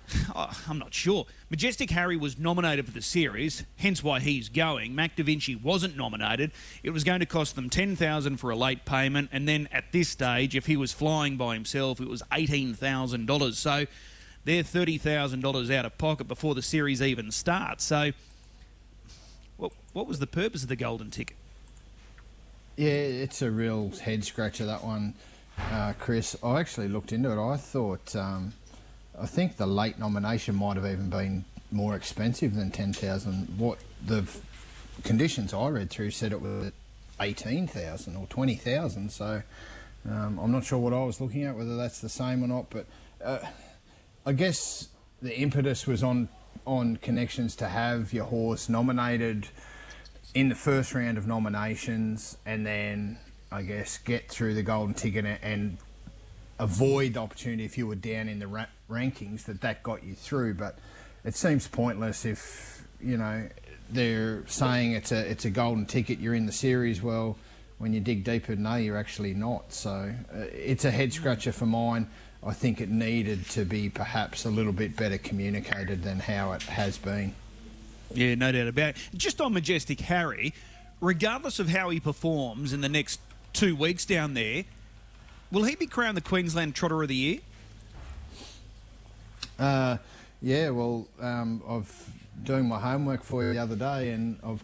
Oh, 0.36 0.50
I'm 0.68 0.78
not 0.78 0.92
sure. 0.92 1.26
Majestic 1.48 1.90
Harry 1.90 2.16
was 2.16 2.38
nominated 2.38 2.86
for 2.86 2.90
the 2.90 3.02
series, 3.02 3.64
hence 3.76 4.02
why 4.02 4.18
he's 4.20 4.48
going. 4.48 4.94
Mac 4.94 5.14
Da 5.14 5.22
Vinci 5.22 5.54
wasn't 5.54 5.96
nominated. 5.96 6.50
It 6.82 6.90
was 6.90 7.04
going 7.04 7.20
to 7.20 7.26
cost 7.26 7.54
them 7.54 7.70
ten 7.70 7.94
thousand 7.94 8.38
for 8.38 8.50
a 8.50 8.56
late 8.56 8.84
payment, 8.84 9.30
and 9.32 9.46
then 9.46 9.68
at 9.70 9.92
this 9.92 10.08
stage, 10.08 10.56
if 10.56 10.66
he 10.66 10.76
was 10.76 10.92
flying 10.92 11.36
by 11.36 11.54
himself, 11.54 12.00
it 12.00 12.08
was 12.08 12.22
eighteen 12.32 12.74
thousand 12.74 13.26
dollars. 13.26 13.58
So 13.58 13.86
they're 14.44 14.64
thirty 14.64 14.98
thousand 14.98 15.40
dollars 15.40 15.70
out 15.70 15.84
of 15.84 15.96
pocket 15.98 16.26
before 16.26 16.54
the 16.54 16.62
series 16.62 17.00
even 17.00 17.30
starts. 17.30 17.84
So, 17.84 18.10
what 19.56 19.72
what 19.92 20.06
was 20.06 20.18
the 20.18 20.26
purpose 20.26 20.62
of 20.64 20.68
the 20.68 20.76
golden 20.76 21.10
ticket? 21.10 21.36
Yeah, 22.76 22.88
it's 22.88 23.40
a 23.40 23.50
real 23.52 23.90
head 23.90 24.24
scratcher 24.24 24.66
that 24.66 24.82
one, 24.82 25.14
uh, 25.70 25.92
Chris. 25.98 26.36
I 26.42 26.58
actually 26.58 26.88
looked 26.88 27.12
into 27.12 27.30
it. 27.30 27.40
I 27.40 27.56
thought. 27.56 28.16
Um, 28.16 28.52
I 29.19 29.26
think 29.26 29.56
the 29.56 29.66
late 29.66 29.99
nomination 29.99 30.56
might 30.56 30.76
have 30.76 30.87
even 30.87 31.11
been 31.11 31.44
more 31.70 31.94
expensive 31.94 32.55
than 32.55 32.70
10,000. 32.70 33.58
What 33.58 33.78
the 34.05 34.28
conditions 35.02 35.55
I 35.55 35.69
read 35.69 35.90
through 35.90 36.11
said 36.11 36.32
it 36.32 36.40
was 36.40 36.72
18,000 37.20 38.16
or 38.16 38.26
20,000. 38.26 39.11
So 39.11 39.43
um, 40.08 40.38
I'm 40.38 40.52
not 40.52 40.64
sure 40.64 40.78
what 40.78 40.93
I 40.93 41.05
was 41.05 41.20
looking 41.20 41.44
at, 41.44 41.56
whether 41.56 41.76
that's 41.76 42.00
the 42.00 42.08
same 42.08 42.43
or 42.43 42.49
not. 42.49 42.70
But 42.70 42.87
uh, 43.25 43.38
I 44.26 44.32
guess 44.32 44.88
the 45.22 45.37
impetus 45.37 45.87
was 45.87 46.02
on 46.02 46.28
on 46.67 46.96
connections 46.96 47.56
to 47.56 47.69
have 47.69 48.12
your 48.12 48.25
horse 48.25 48.70
nominated 48.70 49.49
in 50.34 50.49
the 50.49 50.55
first 50.55 50.94
round 50.94 51.19
of 51.19 51.26
nominations, 51.26 52.38
and 52.46 52.64
then 52.64 53.19
I 53.52 53.62
guess 53.62 53.99
get 53.99 54.31
through 54.31 54.55
the 54.55 54.62
golden 54.62 54.94
ticket 54.94 55.26
and 55.43 55.76
avoid 56.58 57.14
the 57.14 57.20
opportunity 57.20 57.64
if 57.64 57.76
you 57.76 57.87
were 57.87 57.96
down 57.96 58.28
in 58.28 58.38
the 58.38 58.46
ra- 58.46 58.67
rankings 58.88 59.44
that 59.44 59.60
that 59.62 59.82
got 59.82 60.04
you 60.04 60.14
through. 60.14 60.54
But 60.54 60.78
it 61.25 61.34
seems 61.34 61.69
pointless 61.69 62.25
if 62.25 62.84
you 63.00 63.16
know 63.16 63.48
they're 63.90 64.46
saying 64.46 64.92
it's 64.92 65.12
a 65.12 65.31
it's 65.31 65.44
a 65.44 65.50
golden 65.50 65.86
ticket. 65.86 66.19
You're 66.19 66.34
in 66.34 66.46
the 66.46 66.52
series. 66.52 67.02
Well, 67.02 67.36
when 67.78 67.92
you 67.92 68.00
dig 68.00 68.25
deeper, 68.25 68.56
no, 68.56 68.76
you're 68.76 68.96
actually 68.96 69.34
not. 69.34 69.72
So 69.72 70.12
uh, 70.32 70.38
it's 70.52 70.84
a 70.84 70.90
head 70.90 71.12
scratcher 71.12 71.52
for 71.52 71.66
mine. 71.66 72.08
I 72.46 72.53
think 72.53 72.81
it 72.81 72.91
needed 72.91 73.48
to 73.50 73.64
be 73.64 73.88
perhaps 73.88 74.44
a 74.44 74.50
little 74.50 74.72
bit 74.72 74.96
better 74.96 75.17
communicated 75.17 76.03
than 76.03 76.20
how 76.20 76.53
it 76.53 76.62
has 76.62 76.98
been. 76.98 77.34
Yeah, 78.12 78.34
no 78.34 78.53
doubt 78.53 78.69
about 78.69 78.91
it. 78.91 78.96
Just 79.17 79.41
on 79.41 79.55
Majestic 79.55 80.00
Harry, 80.00 80.53
regardless 81.00 81.58
of 81.58 81.70
how 81.70 81.88
he 81.88 82.00
performs 82.00 82.74
in 82.74 82.82
the 82.82 82.88
next 82.88 83.19
two 83.55 83.74
weeks 83.74 84.05
down 84.05 84.34
there, 84.34 84.64
Will 85.55 85.62
he 85.62 85.76
be 85.76 85.86
crowned 85.86 86.17
the 86.17 86.20
Queensland 86.20 86.74
Trotter 86.74 87.00
of 87.00 87.08
the 87.08 87.14
Year? 87.14 87.38
Uh, 89.58 89.96
yeah, 90.43 90.70
well, 90.70 91.06
um, 91.20 91.63
I've 91.69 92.11
doing 92.43 92.67
my 92.67 92.79
homework 92.79 93.23
for 93.23 93.44
you 93.44 93.53
the 93.53 93.58
other 93.58 93.77
day, 93.77 94.11
and 94.11 94.39
I've 94.44 94.63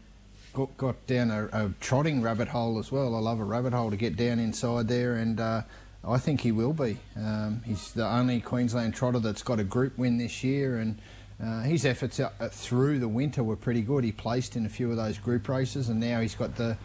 got, 0.52 0.76
got 0.76 1.06
down 1.06 1.30
a, 1.30 1.46
a, 1.46 1.72
trotting 1.80 2.22
rabbit 2.22 2.48
hole 2.48 2.78
as 2.78 2.90
well. 2.90 3.14
I 3.14 3.18
love 3.18 3.40
a 3.40 3.44
rabbit 3.44 3.72
hole 3.72 3.90
to 3.90 3.96
get 3.96 4.16
down 4.16 4.38
inside 4.38 4.88
there, 4.88 5.14
and 5.14 5.40
uh, 5.40 5.62
I 6.04 6.18
think 6.18 6.40
he 6.40 6.52
will 6.52 6.72
be. 6.72 6.98
Um, 7.16 7.62
he's 7.64 7.92
the 7.92 8.06
only 8.06 8.40
Queensland 8.40 8.94
trotter 8.94 9.20
that's 9.20 9.42
got 9.42 9.60
a 9.60 9.64
group 9.64 9.96
win 9.96 10.18
this 10.18 10.42
year, 10.42 10.78
and 10.78 10.98
uh, 11.42 11.62
his 11.62 11.86
efforts 11.86 12.20
through 12.50 12.98
the 12.98 13.08
winter 13.08 13.42
were 13.42 13.56
pretty 13.56 13.82
good. 13.82 14.04
He 14.04 14.12
placed 14.12 14.56
in 14.56 14.66
a 14.66 14.68
few 14.68 14.90
of 14.90 14.96
those 14.96 15.18
group 15.18 15.48
races, 15.48 15.88
and 15.88 16.00
now 16.00 16.20
he's 16.20 16.34
got 16.34 16.56
the 16.56 16.76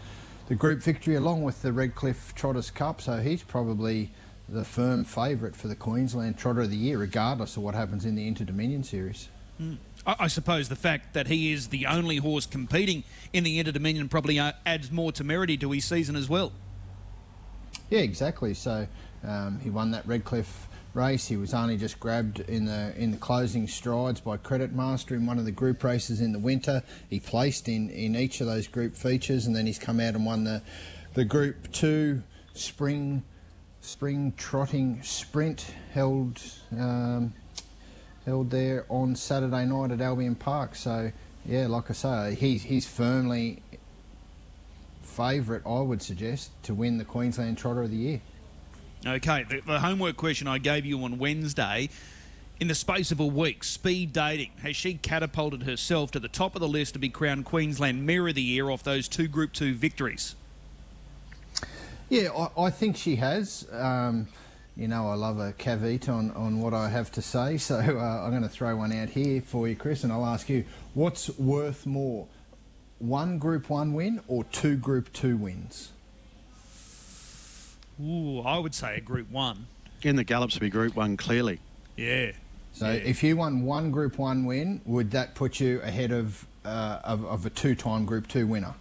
the 0.47 0.55
group 0.55 0.83
victory 0.83 1.15
along 1.15 1.41
with 1.41 1.63
the 1.63 1.73
Redcliffe 1.73 2.35
Trotters 2.35 2.69
Cup. 2.69 3.01
So 3.01 3.17
he's 3.17 3.41
probably 3.41 4.11
the 4.47 4.63
firm 4.63 5.03
favourite 5.03 5.55
for 5.55 5.67
the 5.67 5.75
Queensland 5.75 6.37
Trotter 6.37 6.61
of 6.61 6.69
the 6.69 6.77
Year, 6.77 6.97
regardless 6.97 7.57
of 7.57 7.63
what 7.63 7.75
happens 7.75 8.05
in 8.05 8.15
the 8.15 8.27
Inter 8.27 8.45
Dominion 8.45 8.83
Series. 8.83 9.29
Mm. 9.61 9.77
I, 10.05 10.15
I, 10.19 10.27
suppose 10.27 10.69
the 10.69 10.75
fact 10.75 11.13
that 11.13 11.27
he 11.27 11.51
is 11.51 11.69
the 11.69 11.85
only 11.85 12.17
horse 12.17 12.45
competing 12.45 13.03
in 13.33 13.43
the 13.43 13.57
Inter 13.57 13.71
Dominion 13.71 14.09
probably 14.09 14.37
uh, 14.37 14.51
adds 14.65 14.91
more 14.91 15.11
temerity 15.11 15.57
to 15.57 15.71
his 15.71 15.85
season 15.85 16.15
as 16.15 16.29
well. 16.29 16.51
Yeah, 17.89 18.01
exactly. 18.01 18.53
So 18.53 18.87
um, 19.23 19.59
he 19.59 19.69
won 19.69 19.91
that 19.91 20.05
Redcliffe 20.05 20.67
race. 20.93 21.27
He 21.27 21.37
was 21.37 21.53
only 21.53 21.77
just 21.77 21.99
grabbed 21.99 22.39
in 22.41 22.65
the 22.65 22.93
in 22.97 23.11
the 23.11 23.17
closing 23.17 23.67
strides 23.67 24.19
by 24.19 24.37
Credit 24.37 24.73
Master 24.73 25.15
in 25.15 25.25
one 25.25 25.39
of 25.39 25.45
the 25.45 25.51
group 25.51 25.83
races 25.83 26.21
in 26.21 26.31
the 26.31 26.39
winter. 26.39 26.83
He 27.09 27.19
placed 27.19 27.67
in, 27.67 27.89
in 27.89 28.15
each 28.15 28.41
of 28.41 28.47
those 28.47 28.67
group 28.67 28.95
features, 28.95 29.45
and 29.45 29.55
then 29.55 29.65
he's 29.65 29.79
come 29.79 29.99
out 29.99 30.15
and 30.15 30.25
won 30.25 30.43
the 30.43 30.61
the 31.13 31.25
Group 31.25 31.71
Two 31.71 32.23
spring 32.53 33.23
spring 33.85 34.33
trotting 34.37 35.01
sprint 35.03 35.73
held 35.93 36.41
um, 36.71 37.33
held 38.25 38.49
there 38.49 38.85
on 38.89 39.15
Saturday 39.15 39.65
night 39.65 39.91
at 39.91 40.01
Albion 40.01 40.35
Park. 40.35 40.75
So 40.75 41.11
yeah, 41.45 41.67
like 41.67 41.89
I 41.89 41.93
say, 41.93 42.35
he's 42.35 42.63
he's 42.63 42.87
firmly 42.87 43.61
favourite, 45.01 45.61
I 45.65 45.79
would 45.79 46.01
suggest, 46.01 46.51
to 46.63 46.73
win 46.73 46.97
the 46.97 47.05
Queensland 47.05 47.57
Trotter 47.57 47.83
of 47.83 47.91
the 47.91 47.97
Year. 47.97 48.21
Okay, 49.05 49.45
the, 49.47 49.61
the 49.61 49.79
homework 49.79 50.17
question 50.17 50.47
I 50.47 50.57
gave 50.57 50.85
you 50.85 51.03
on 51.03 51.17
Wednesday. 51.17 51.89
In 52.59 52.67
the 52.67 52.75
space 52.75 53.11
of 53.11 53.19
a 53.19 53.25
week, 53.25 53.63
speed 53.63 54.13
dating. 54.13 54.51
Has 54.61 54.75
she 54.75 54.95
catapulted 54.95 55.63
herself 55.63 56.11
to 56.11 56.19
the 56.19 56.29
top 56.29 56.55
of 56.55 56.61
the 56.61 56.67
list 56.67 56.93
to 56.93 56.99
be 56.99 57.09
crowned 57.09 57.45
Queensland 57.45 58.05
Mare 58.05 58.29
of 58.29 58.35
the 58.35 58.41
Year 58.41 58.69
off 58.69 58.81
those 58.81 59.07
two 59.07 59.27
Group 59.27 59.53
2 59.53 59.75
victories? 59.75 60.35
Yeah, 62.09 62.29
I, 62.31 62.63
I 62.63 62.69
think 62.69 62.97
she 62.97 63.15
has. 63.17 63.67
Um, 63.71 64.27
you 64.77 64.87
know, 64.87 65.09
I 65.09 65.15
love 65.15 65.39
a 65.39 65.53
caveat 65.53 66.09
on, 66.09 66.31
on 66.31 66.59
what 66.59 66.73
I 66.73 66.89
have 66.89 67.11
to 67.13 67.21
say, 67.21 67.57
so 67.59 67.75
uh, 67.77 67.79
I'm 68.23 68.31
going 68.31 68.43
to 68.43 68.49
throw 68.49 68.75
one 68.75 68.91
out 68.91 69.09
here 69.09 69.41
for 69.41 69.67
you, 69.67 69.75
Chris, 69.75 70.03
and 70.03 70.11
I'll 70.11 70.25
ask 70.25 70.49
you 70.49 70.65
what's 70.93 71.29
worth 71.37 71.85
more, 71.85 72.27
one 72.99 73.37
Group 73.39 73.69
1 73.69 73.93
win 73.93 74.21
or 74.27 74.43
two 74.45 74.75
Group 74.77 75.11
2 75.13 75.37
wins? 75.37 75.91
Ooh, 78.03 78.41
I 78.41 78.57
would 78.57 78.75
say 78.75 78.97
a 78.97 79.01
Group 79.01 79.31
1. 79.31 79.67
In 80.03 80.17
the 80.17 80.23
Gallops 80.23 80.55
to 80.55 80.59
be 80.59 80.69
Group 80.69 80.95
1, 80.95 81.17
clearly. 81.17 81.59
Yeah. 81.95 82.31
So 82.73 82.87
Yeah. 82.87 82.93
if 82.97 83.23
you 83.23 83.37
won 83.37 83.63
one 83.63 83.89
Group 83.91 84.17
1 84.17 84.45
win, 84.45 84.81
would 84.85 85.11
that 85.11 85.33
put 85.33 85.59
you 85.61 85.79
ahead 85.81 86.11
of, 86.11 86.45
uh, 86.65 86.99
of, 87.05 87.23
of 87.25 87.45
a 87.45 87.49
two 87.49 87.73
time 87.75 88.05
Group 88.05 88.27
2 88.27 88.45
winner? 88.45 88.73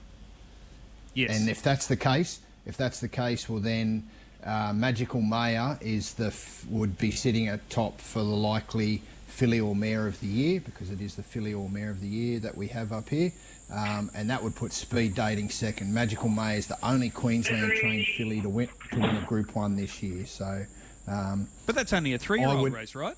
Yes. 1.14 1.38
And 1.38 1.48
if 1.48 1.62
that's 1.62 1.86
the 1.86 1.96
case, 1.96 2.40
if 2.66 2.76
that's 2.76 3.00
the 3.00 3.08
case, 3.08 3.48
well 3.48 3.60
then 3.60 4.08
uh, 4.44 4.72
Magical 4.74 5.20
Maya 5.20 5.76
is 5.80 6.14
the 6.14 6.26
f- 6.26 6.66
would 6.68 6.98
be 6.98 7.10
sitting 7.10 7.48
at 7.48 7.68
top 7.70 8.00
for 8.00 8.18
the 8.18 8.24
likely 8.24 9.02
filly 9.26 9.58
or 9.58 9.74
mare 9.74 10.06
of 10.06 10.20
the 10.20 10.26
year 10.26 10.60
because 10.60 10.90
it 10.90 11.00
is 11.00 11.16
the 11.16 11.22
filly 11.22 11.52
or 11.54 11.68
mare 11.68 11.90
of 11.90 12.00
the 12.00 12.06
year 12.06 12.38
that 12.38 12.56
we 12.56 12.68
have 12.68 12.92
up 12.92 13.08
here, 13.08 13.32
um, 13.72 14.10
and 14.14 14.30
that 14.30 14.42
would 14.42 14.54
put 14.54 14.72
Speed 14.72 15.14
Dating 15.14 15.48
second. 15.50 15.92
Magical 15.92 16.28
Maya 16.28 16.56
is 16.56 16.66
the 16.66 16.78
only 16.84 17.10
Queensland 17.10 17.72
trained 17.80 18.06
filly 18.16 18.40
to 18.40 18.48
win 18.48 18.68
to 18.92 19.00
win 19.00 19.16
a 19.16 19.22
Group 19.22 19.56
One 19.56 19.76
this 19.76 20.02
year, 20.02 20.26
so. 20.26 20.64
Um, 21.06 21.48
but 21.66 21.74
that's 21.74 21.92
only 21.92 22.14
a 22.14 22.18
three-year-old 22.18 22.72
race, 22.72 22.94
right? 22.94 23.16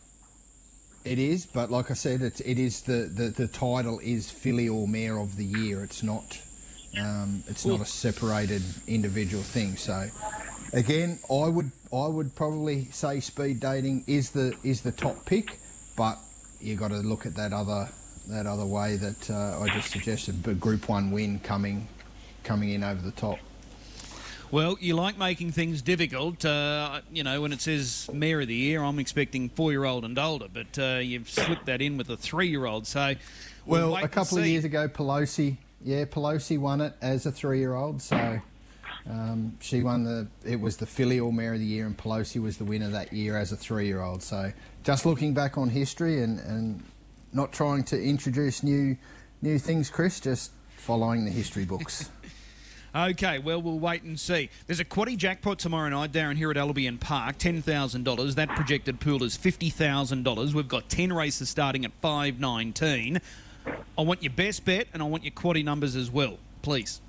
it 1.06 1.20
is, 1.20 1.46
but 1.46 1.70
like 1.70 1.90
I 1.90 1.94
said, 1.94 2.20
it, 2.20 2.40
it 2.44 2.58
is 2.58 2.82
the, 2.82 3.08
the, 3.14 3.28
the 3.28 3.46
title 3.46 4.00
is 4.00 4.28
filly 4.28 4.68
or 4.68 4.88
mare 4.88 5.18
of 5.18 5.36
the 5.36 5.44
year. 5.44 5.84
It's 5.84 6.02
not 6.02 6.40
um, 7.00 7.42
it's 7.48 7.64
not 7.64 7.80
a 7.80 7.84
separated 7.84 8.62
individual 8.86 9.42
thing. 9.42 9.76
So 9.76 10.08
again, 10.72 11.18
I 11.30 11.48
would 11.48 11.70
I 11.92 12.06
would 12.06 12.34
probably 12.34 12.86
say 12.86 13.20
speed 13.20 13.60
dating 13.60 14.04
is 14.06 14.30
the 14.30 14.56
is 14.62 14.80
the 14.82 14.92
top 14.92 15.24
pick, 15.26 15.58
but 15.96 16.18
you 16.60 16.76
got 16.76 16.88
to 16.88 16.98
look 16.98 17.26
at 17.26 17.34
that 17.36 17.52
other 17.52 17.88
that 18.28 18.46
other 18.46 18.66
way 18.66 18.96
that 18.96 19.30
uh, 19.30 19.60
I 19.60 19.68
just 19.68 19.90
suggested. 19.90 20.42
But 20.42 20.60
Group 20.60 20.88
One 20.88 21.10
win 21.10 21.38
coming 21.40 21.88
coming 22.44 22.70
in 22.70 22.82
over 22.82 23.02
the 23.02 23.12
top. 23.12 23.38
Well, 24.52 24.76
you 24.80 24.94
like 24.94 25.18
making 25.18 25.52
things 25.52 25.82
difficult. 25.82 26.44
Uh, 26.44 27.00
you 27.12 27.24
know, 27.24 27.40
when 27.40 27.52
it 27.52 27.60
says 27.60 28.08
Mare 28.12 28.40
of 28.40 28.48
the 28.48 28.54
Year, 28.54 28.80
I'm 28.82 29.00
expecting 29.00 29.48
four 29.48 29.72
year 29.72 29.84
old 29.84 30.04
and 30.04 30.16
older, 30.16 30.46
but 30.52 30.78
uh, 30.78 30.98
you've 30.98 31.28
slipped 31.28 31.66
that 31.66 31.82
in 31.82 31.96
with 31.96 32.08
a 32.10 32.16
three 32.16 32.46
year 32.46 32.64
old. 32.64 32.86
So, 32.86 33.14
we'll 33.66 33.92
Well, 33.92 34.04
a 34.04 34.08
couple 34.08 34.38
of 34.38 34.46
years 34.46 34.64
ago, 34.64 34.86
Pelosi, 34.86 35.56
yeah, 35.84 36.04
Pelosi 36.04 36.58
won 36.58 36.80
it 36.80 36.94
as 37.00 37.26
a 37.26 37.32
three-year-old. 37.32 38.02
So 38.02 38.40
um, 39.08 39.56
she 39.60 39.82
won 39.82 40.04
the. 40.04 40.26
It 40.44 40.60
was 40.60 40.76
the 40.76 40.86
filly 40.86 41.20
or 41.20 41.32
mare 41.32 41.54
of 41.54 41.60
the 41.60 41.66
year, 41.66 41.86
and 41.86 41.96
Pelosi 41.96 42.40
was 42.40 42.56
the 42.56 42.64
winner 42.64 42.88
that 42.88 43.12
year 43.12 43.36
as 43.36 43.52
a 43.52 43.56
three-year-old. 43.56 44.22
So 44.22 44.52
just 44.82 45.06
looking 45.06 45.34
back 45.34 45.58
on 45.58 45.68
history 45.68 46.22
and, 46.22 46.40
and 46.40 46.82
not 47.32 47.52
trying 47.52 47.84
to 47.84 48.02
introduce 48.02 48.62
new 48.62 48.96
new 49.42 49.58
things, 49.58 49.90
Chris, 49.90 50.20
just 50.20 50.52
following 50.76 51.24
the 51.24 51.30
history 51.30 51.64
books. 51.64 52.10
Okay, 52.96 53.38
well, 53.38 53.60
we'll 53.60 53.78
wait 53.78 54.04
and 54.04 54.18
see. 54.18 54.48
There's 54.66 54.80
a 54.80 54.84
quaddy 54.84 55.18
jackpot 55.18 55.58
tomorrow 55.58 55.90
night, 55.90 56.12
Darren, 56.12 56.36
here 56.36 56.50
at 56.50 56.56
Albion 56.56 56.96
Park, 56.96 57.36
$10,000. 57.36 58.34
That 58.36 58.48
projected 58.48 59.00
pool 59.00 59.22
is 59.22 59.36
$50,000. 59.36 60.54
We've 60.54 60.66
got 60.66 60.88
10 60.88 61.12
races 61.12 61.50
starting 61.50 61.84
at 61.84 62.00
5.19. 62.00 63.20
I 63.98 64.02
want 64.02 64.22
your 64.22 64.32
best 64.32 64.64
bet 64.64 64.88
and 64.92 65.02
I 65.02 65.06
want 65.06 65.24
your 65.24 65.32
quaddy 65.32 65.64
numbers 65.64 65.96
as 65.96 66.10
well, 66.10 66.38
please. 66.62 67.00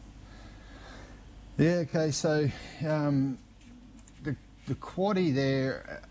Yeah, 1.57 1.83
okay, 1.87 2.11
so 2.11 2.49
um, 2.87 3.39
the, 4.23 4.35
the 4.67 4.75
quaddy 4.75 5.33
there, 5.33 6.03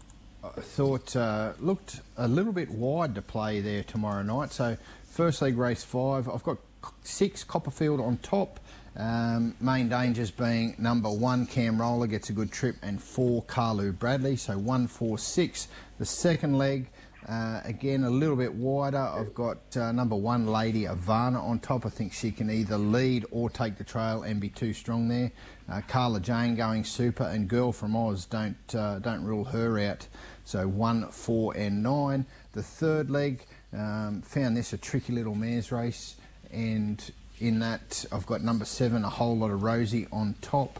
uh, 0.42 0.48
I 0.56 0.60
thought, 0.60 1.14
uh, 1.14 1.52
looked 1.60 2.00
a 2.16 2.26
little 2.26 2.52
bit 2.52 2.68
wide 2.68 3.14
to 3.14 3.22
play 3.22 3.60
there 3.60 3.84
tomorrow 3.84 4.22
night. 4.22 4.52
So, 4.52 4.76
first 5.04 5.40
leg 5.42 5.56
race 5.56 5.84
five, 5.84 6.28
I've 6.28 6.42
got 6.42 6.58
six 7.04 7.44
Copperfield 7.44 8.00
on 8.00 8.18
top. 8.18 8.60
Um, 8.96 9.54
main 9.60 9.88
dangers 9.88 10.30
being 10.30 10.74
number 10.78 11.10
one, 11.10 11.46
Cam 11.46 11.80
Roller 11.80 12.06
gets 12.06 12.30
a 12.30 12.32
good 12.32 12.50
trip, 12.50 12.76
and 12.82 13.00
four, 13.00 13.42
Carlu 13.44 13.92
Bradley. 13.92 14.36
So, 14.36 14.58
one, 14.58 14.88
four, 14.88 15.16
six. 15.16 15.68
The 15.98 16.06
second 16.06 16.58
leg, 16.58 16.88
uh, 17.28 17.61
again, 17.64 18.04
a 18.04 18.11
little 18.11 18.37
bit 18.37 18.54
wider. 18.54 18.99
I've 18.99 19.35
got 19.35 19.76
uh, 19.76 19.90
number 19.90 20.14
one, 20.14 20.47
Lady 20.47 20.83
Ivana 20.83 21.42
on 21.42 21.59
top. 21.59 21.85
I 21.85 21.88
think 21.88 22.12
she 22.12 22.30
can 22.30 22.50
either 22.50 22.78
lead 22.78 23.26
or 23.33 23.50
take 23.50 23.78
the 23.78 23.85
trail 23.85 24.23
and 24.23 24.40
be 24.40 24.49
too 24.49 24.73
strong 24.73 25.09
there. 25.09 25.33
Uh, 25.68 25.80
Carla 25.88 26.21
Jane 26.21 26.54
going 26.54 26.85
super, 26.85 27.25
and 27.25 27.49
Girl 27.49 27.73
from 27.73 27.97
Oz 27.97 28.26
don't 28.26 28.75
uh, 28.75 29.00
don't 29.00 29.25
rule 29.25 29.45
her 29.45 29.78
out. 29.80 30.06
So 30.45 30.68
one, 30.68 31.09
four, 31.09 31.56
and 31.56 31.83
nine. 31.83 32.26
The 32.52 32.62
third 32.62 33.11
leg 33.11 33.45
um, 33.73 34.23
found 34.23 34.56
this 34.56 34.73
a 34.73 34.78
tricky 34.78 35.12
little 35.12 35.35
mares 35.35 35.73
race, 35.73 36.14
and 36.52 37.02
in 37.40 37.59
that 37.59 38.04
I've 38.12 38.26
got 38.26 38.42
number 38.42 38.64
seven, 38.64 39.04
a 39.04 39.11
whole 39.11 39.37
lot 39.37 39.50
of 39.50 39.64
Rosie 39.64 40.06
on 40.12 40.37
top 40.42 40.78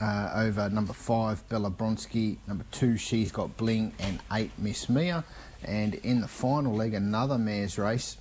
uh, 0.00 0.30
over 0.34 0.68
number 0.70 0.92
five, 0.92 1.46
Bella 1.48 1.70
Bronsky. 1.70 2.38
Number 2.46 2.64
two, 2.70 2.96
She's 2.96 3.32
Got 3.32 3.56
Bling. 3.56 3.92
And 3.98 4.20
eight, 4.32 4.50
Miss 4.58 4.88
Mia. 4.88 5.24
And 5.64 5.94
in 5.94 6.20
the 6.20 6.28
final 6.28 6.74
leg, 6.74 6.94
another 6.94 7.38
mares 7.38 7.78
race. 7.78 8.16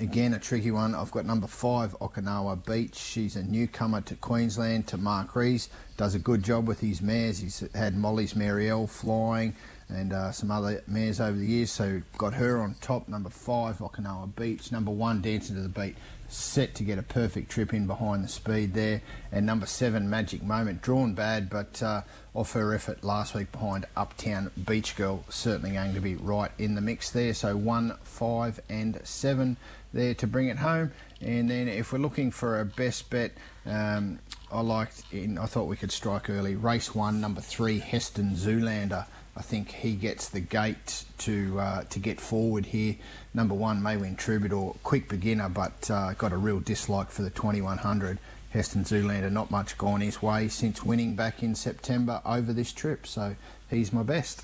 Again, 0.00 0.34
a 0.34 0.38
tricky 0.38 0.70
one. 0.70 0.94
I've 0.94 1.10
got 1.10 1.24
number 1.24 1.46
five, 1.46 1.96
Okinawa 2.00 2.64
Beach. 2.66 2.96
She's 2.96 3.36
a 3.36 3.42
newcomer 3.42 4.00
to 4.02 4.14
Queensland, 4.16 4.86
to 4.88 4.98
Mark 4.98 5.34
Rees. 5.36 5.68
Does 5.96 6.14
a 6.14 6.18
good 6.18 6.42
job 6.42 6.66
with 6.66 6.80
his 6.80 7.00
mares. 7.00 7.38
He's 7.38 7.62
had 7.74 7.96
Molly's 7.96 8.34
Marielle 8.34 8.88
flying 8.88 9.54
and 9.88 10.12
uh, 10.12 10.32
some 10.32 10.50
other 10.50 10.82
mares 10.86 11.20
over 11.20 11.38
the 11.38 11.46
years. 11.46 11.70
So 11.70 12.02
got 12.18 12.34
her 12.34 12.60
on 12.60 12.74
top. 12.80 13.08
Number 13.08 13.30
five, 13.30 13.78
Okinawa 13.78 14.34
Beach. 14.34 14.72
Number 14.72 14.90
one, 14.90 15.22
Dancing 15.22 15.56
to 15.56 15.62
the 15.62 15.68
Beat. 15.68 15.96
Set 16.28 16.74
to 16.74 16.82
get 16.82 16.98
a 16.98 17.02
perfect 17.02 17.50
trip 17.50 17.72
in 17.72 17.86
behind 17.86 18.24
the 18.24 18.28
speed 18.28 18.74
there. 18.74 19.00
And 19.30 19.46
number 19.46 19.66
seven, 19.66 20.10
Magic 20.10 20.42
Moment. 20.42 20.82
Drawn 20.82 21.14
bad, 21.14 21.48
but 21.48 21.80
uh, 21.80 22.02
off 22.34 22.52
her 22.54 22.74
effort 22.74 23.04
last 23.04 23.32
week 23.32 23.52
behind 23.52 23.86
Uptown 23.96 24.50
Beach 24.66 24.96
Girl. 24.96 25.24
Certainly 25.28 25.72
going 25.72 25.94
to 25.94 26.00
be 26.00 26.16
right 26.16 26.50
in 26.58 26.74
the 26.74 26.80
mix 26.80 27.10
there. 27.10 27.32
So 27.32 27.56
one, 27.56 27.96
five, 28.02 28.60
and 28.68 29.00
seven 29.04 29.56
there 29.92 30.14
to 30.14 30.26
bring 30.26 30.48
it 30.48 30.58
home. 30.58 30.90
And 31.20 31.48
then 31.48 31.68
if 31.68 31.92
we're 31.92 32.00
looking 32.00 32.32
for 32.32 32.60
a 32.60 32.64
best 32.64 33.08
bet, 33.08 33.32
um, 33.64 34.18
I 34.50 34.60
liked 34.60 35.04
in. 35.12 35.38
I 35.38 35.46
thought 35.46 35.64
we 35.64 35.76
could 35.76 35.92
strike 35.92 36.28
early. 36.28 36.56
Race 36.56 36.94
one, 36.94 37.20
number 37.20 37.40
three, 37.40 37.78
Heston 37.78 38.30
Zoolander. 38.34 39.06
I 39.36 39.42
think 39.42 39.70
he 39.70 39.92
gets 39.94 40.30
the 40.30 40.40
gate 40.40 41.04
to 41.18 41.60
uh, 41.60 41.82
to 41.84 41.98
get 41.98 42.20
forward 42.20 42.66
here. 42.66 42.96
Number 43.34 43.54
one, 43.54 43.82
Maywin 43.82 44.16
Troubadour, 44.16 44.76
quick 44.82 45.08
beginner, 45.08 45.48
but 45.48 45.90
uh, 45.90 46.14
got 46.14 46.32
a 46.32 46.36
real 46.36 46.60
dislike 46.60 47.10
for 47.10 47.22
the 47.22 47.30
2100. 47.30 48.18
Heston 48.50 48.84
Zoolander, 48.84 49.30
not 49.30 49.50
much 49.50 49.76
gone 49.76 50.00
his 50.00 50.22
way 50.22 50.48
since 50.48 50.82
winning 50.82 51.14
back 51.14 51.42
in 51.42 51.54
September 51.54 52.22
over 52.24 52.54
this 52.54 52.72
trip, 52.72 53.06
so 53.06 53.36
he's 53.68 53.92
my 53.92 54.02
best. 54.02 54.42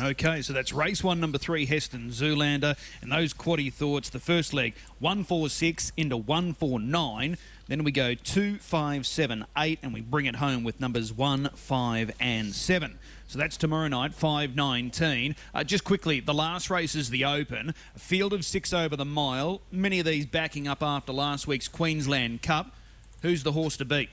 Okay, 0.00 0.42
so 0.42 0.52
that's 0.52 0.72
race 0.72 1.04
one, 1.04 1.20
number 1.20 1.38
three, 1.38 1.66
Heston 1.66 2.10
Zoolander. 2.10 2.76
And 3.00 3.12
those 3.12 3.32
quaddy 3.32 3.72
thoughts, 3.72 4.10
the 4.10 4.18
first 4.18 4.52
leg, 4.52 4.74
146 4.98 5.92
into 5.96 6.16
149. 6.16 7.38
Then 7.68 7.84
we 7.84 7.92
go 7.92 8.14
2, 8.14 8.58
5, 8.58 9.06
7, 9.06 9.44
8, 9.56 9.78
and 9.82 9.94
we 9.94 10.00
bring 10.00 10.26
it 10.26 10.36
home 10.36 10.64
with 10.64 10.80
numbers 10.80 11.12
1, 11.12 11.50
5, 11.54 12.10
and 12.18 12.52
7. 12.52 12.98
So 13.26 13.38
that's 13.38 13.56
tomorrow 13.56 13.88
night, 13.88 14.12
5.19. 14.12 15.34
Uh, 15.54 15.64
just 15.64 15.84
quickly, 15.84 16.20
the 16.20 16.34
last 16.34 16.70
race 16.70 16.94
is 16.94 17.10
the 17.10 17.24
Open. 17.24 17.74
A 17.96 17.98
field 17.98 18.32
of 18.32 18.44
six 18.44 18.72
over 18.72 18.96
the 18.96 19.04
mile. 19.04 19.60
Many 19.72 19.98
of 19.98 20.06
these 20.06 20.26
backing 20.26 20.68
up 20.68 20.82
after 20.82 21.12
last 21.12 21.46
week's 21.46 21.68
Queensland 21.68 22.42
Cup. 22.42 22.74
Who's 23.22 23.42
the 23.42 23.52
horse 23.52 23.76
to 23.78 23.84
beat? 23.84 24.10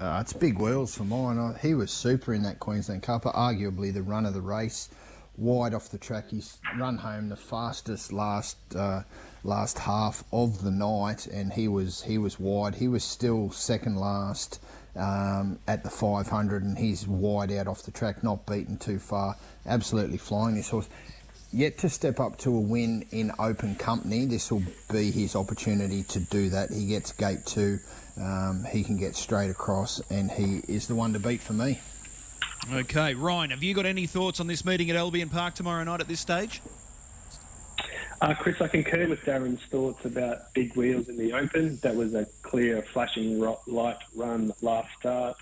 Uh, 0.00 0.18
it's 0.20 0.32
big 0.32 0.58
wheels 0.58 0.94
for 0.96 1.04
mine. 1.04 1.54
He 1.60 1.74
was 1.74 1.90
super 1.90 2.32
in 2.32 2.42
that 2.44 2.58
Queensland 2.58 3.02
Cup, 3.02 3.24
arguably 3.24 3.92
the 3.92 4.02
run 4.02 4.26
of 4.26 4.34
the 4.34 4.40
race. 4.40 4.88
Wide 5.36 5.74
off 5.74 5.90
the 5.90 5.98
track, 5.98 6.30
he's 6.30 6.58
run 6.76 6.96
home 6.98 7.28
the 7.28 7.36
fastest 7.36 8.12
last 8.12 8.56
uh, 8.74 9.02
last 9.44 9.78
half 9.78 10.24
of 10.32 10.64
the 10.64 10.70
night, 10.70 11.26
and 11.28 11.52
he 11.52 11.68
was 11.68 12.02
he 12.02 12.18
was 12.18 12.40
wide. 12.40 12.74
He 12.74 12.88
was 12.88 13.04
still 13.04 13.50
second 13.52 13.96
last 13.96 14.60
um, 14.96 15.58
at 15.66 15.84
the 15.84 15.90
500, 15.90 16.62
and 16.62 16.78
he's 16.78 17.06
wide 17.06 17.52
out 17.52 17.66
off 17.68 17.82
the 17.82 17.90
track, 17.90 18.22
not 18.22 18.46
beaten 18.46 18.76
too 18.76 18.98
far. 18.98 19.36
Absolutely 19.66 20.18
flying 20.18 20.54
this 20.56 20.68
horse. 20.68 20.88
yet 21.52 21.78
to 21.78 21.88
step 21.88 22.20
up 22.20 22.36
to 22.38 22.54
a 22.54 22.60
win 22.60 23.06
in 23.10 23.32
open 23.38 23.74
company. 23.76 24.26
This 24.26 24.50
will 24.52 24.62
be 24.92 25.10
his 25.10 25.34
opportunity 25.34 26.02
to 26.04 26.20
do 26.20 26.50
that. 26.50 26.70
He 26.70 26.86
gets 26.86 27.12
gate 27.12 27.46
two, 27.46 27.78
um, 28.20 28.64
he 28.70 28.82
can 28.82 28.96
get 28.96 29.16
straight 29.16 29.50
across, 29.50 30.00
and 30.10 30.30
he 30.30 30.62
is 30.68 30.86
the 30.88 30.94
one 30.94 31.12
to 31.14 31.18
beat 31.18 31.40
for 31.40 31.54
me. 31.54 31.80
Okay, 32.72 33.14
Ryan, 33.14 33.50
have 33.50 33.62
you 33.62 33.72
got 33.72 33.86
any 33.86 34.06
thoughts 34.06 34.40
on 34.40 34.46
this 34.46 34.64
meeting 34.64 34.90
at 34.90 34.96
Albion 34.96 35.30
Park 35.30 35.54
tomorrow 35.54 35.82
night 35.84 36.00
at 36.00 36.08
this 36.08 36.20
stage? 36.20 36.60
Uh, 38.20 38.34
Chris, 38.34 38.60
I 38.60 38.66
concur 38.66 39.06
with 39.06 39.20
Darren's 39.20 39.62
thoughts 39.66 40.04
about 40.04 40.52
big 40.52 40.74
wheels 40.74 41.08
in 41.08 41.16
the 41.16 41.32
open. 41.32 41.78
That 41.82 41.94
was 41.94 42.14
a 42.14 42.26
clear, 42.42 42.82
flashing 42.82 43.38
light 43.38 43.98
run 44.16 44.52
last 44.60 44.88
start. 44.98 45.36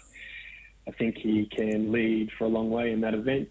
I 0.86 0.90
think 0.90 1.16
he 1.16 1.46
can 1.46 1.90
lead 1.90 2.30
for 2.36 2.44
a 2.44 2.48
long 2.48 2.70
way 2.70 2.92
in 2.92 3.00
that 3.00 3.14
event. 3.14 3.48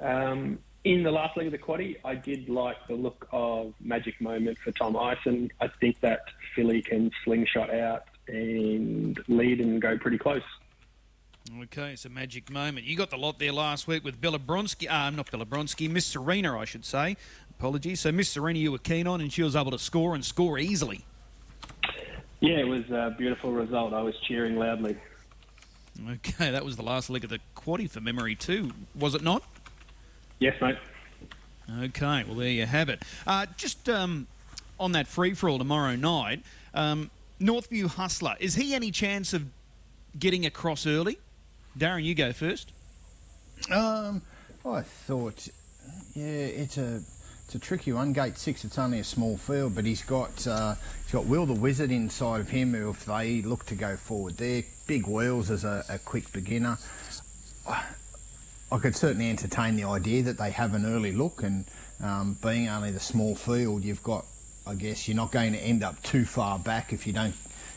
Um, 0.00 0.58
in 0.84 1.02
the 1.02 1.10
last 1.10 1.36
leg 1.36 1.46
of 1.46 1.52
the 1.52 1.58
quaddy, 1.58 1.96
I 2.04 2.14
did 2.14 2.50
like 2.50 2.76
the 2.88 2.94
look 2.94 3.26
of 3.32 3.72
Magic 3.80 4.20
Moment 4.20 4.58
for 4.58 4.70
Tom 4.72 4.96
Ison. 4.96 5.50
I 5.60 5.68
think 5.80 6.00
that 6.00 6.20
filly 6.54 6.82
can 6.82 7.10
slingshot 7.24 7.72
out 7.72 8.04
and 8.28 9.18
lead 9.28 9.60
and 9.60 9.80
go 9.80 9.96
pretty 9.96 10.18
close. 10.18 10.42
Okay, 11.62 11.92
it's 11.92 12.04
a 12.04 12.10
magic 12.10 12.50
moment. 12.50 12.84
You 12.84 12.96
got 12.96 13.08
the 13.08 13.16
lot 13.16 13.38
there 13.38 13.52
last 13.52 13.88
week 13.88 14.04
with 14.04 14.20
Bella 14.20 14.38
Bronsky, 14.38 14.90
uh, 14.90 15.08
not 15.08 15.30
Bella 15.30 15.46
Bronsky, 15.46 15.90
Miss 15.90 16.04
Serena, 16.04 16.58
I 16.58 16.66
should 16.66 16.84
say. 16.84 17.16
Apologies. 17.58 17.98
So 17.98 18.12
Miss 18.12 18.28
Serena, 18.28 18.56
you 18.60 18.70
were 18.70 18.78
keen 18.78 19.08
on, 19.08 19.20
and 19.20 19.32
she 19.32 19.42
was 19.42 19.56
able 19.56 19.72
to 19.72 19.80
score 19.80 20.14
and 20.14 20.24
score 20.24 20.60
easily. 20.60 21.04
Yeah, 22.38 22.58
it 22.58 22.68
was 22.68 22.88
a 22.90 23.16
beautiful 23.18 23.50
result. 23.50 23.92
I 23.92 24.00
was 24.00 24.14
cheering 24.28 24.56
loudly. 24.56 24.96
Okay, 26.08 26.52
that 26.52 26.64
was 26.64 26.76
the 26.76 26.84
last 26.84 27.10
leg 27.10 27.24
of 27.24 27.30
the 27.30 27.40
quaddy 27.56 27.90
for 27.90 28.00
memory 28.00 28.36
too, 28.36 28.70
was 28.94 29.16
it 29.16 29.22
not? 29.22 29.42
Yes, 30.38 30.54
mate. 30.60 30.78
Okay, 31.68 32.22
well 32.22 32.36
there 32.36 32.48
you 32.48 32.64
have 32.64 32.88
it. 32.88 33.02
Uh, 33.26 33.46
just 33.56 33.88
um, 33.88 34.28
on 34.78 34.92
that 34.92 35.08
free 35.08 35.34
for 35.34 35.48
all 35.48 35.58
tomorrow 35.58 35.96
night, 35.96 36.42
um, 36.74 37.10
Northview 37.40 37.88
Hustler 37.88 38.36
is 38.38 38.54
he 38.54 38.72
any 38.72 38.92
chance 38.92 39.32
of 39.32 39.46
getting 40.16 40.46
across 40.46 40.86
early? 40.86 41.18
Darren, 41.76 42.04
you 42.04 42.14
go 42.14 42.32
first. 42.32 42.70
Um, 43.72 44.22
I 44.64 44.82
thought, 44.82 45.48
yeah, 46.14 46.24
it's 46.24 46.78
a 46.78 47.02
it's 47.48 47.54
a 47.54 47.58
tricky 47.58 47.94
one. 47.94 48.12
Gate 48.12 48.36
six, 48.36 48.62
it's 48.62 48.78
only 48.78 48.98
a 48.98 49.04
small 49.04 49.38
field, 49.38 49.74
but 49.74 49.86
he's 49.86 50.02
got 50.02 50.46
uh, 50.46 50.74
he's 51.04 51.12
got 51.12 51.24
Will 51.24 51.46
the 51.46 51.54
Wizard 51.54 51.90
inside 51.90 52.42
of 52.42 52.50
him. 52.50 52.74
If 52.74 53.06
they 53.06 53.40
look 53.40 53.64
to 53.66 53.74
go 53.74 53.96
forward 53.96 54.36
there, 54.36 54.64
big 54.86 55.06
wheels 55.06 55.50
as 55.50 55.64
a, 55.64 55.82
a 55.88 55.98
quick 55.98 56.30
beginner. 56.30 56.76
I 57.66 58.78
could 58.78 58.94
certainly 58.94 59.30
entertain 59.30 59.76
the 59.76 59.84
idea 59.84 60.24
that 60.24 60.36
they 60.36 60.50
have 60.50 60.74
an 60.74 60.84
early 60.84 61.12
look, 61.12 61.42
and 61.42 61.64
um, 62.02 62.36
being 62.42 62.68
only 62.68 62.90
the 62.90 63.00
small 63.00 63.34
field, 63.34 63.82
you've 63.82 64.02
got, 64.02 64.26
I 64.66 64.74
guess, 64.74 65.08
you're 65.08 65.16
not 65.16 65.32
going 65.32 65.54
to 65.54 65.58
end 65.58 65.82
up 65.82 66.02
too 66.02 66.26
far 66.26 66.58
back 66.58 66.92
if 66.92 67.06
you 67.06 67.14
don't 67.14 67.34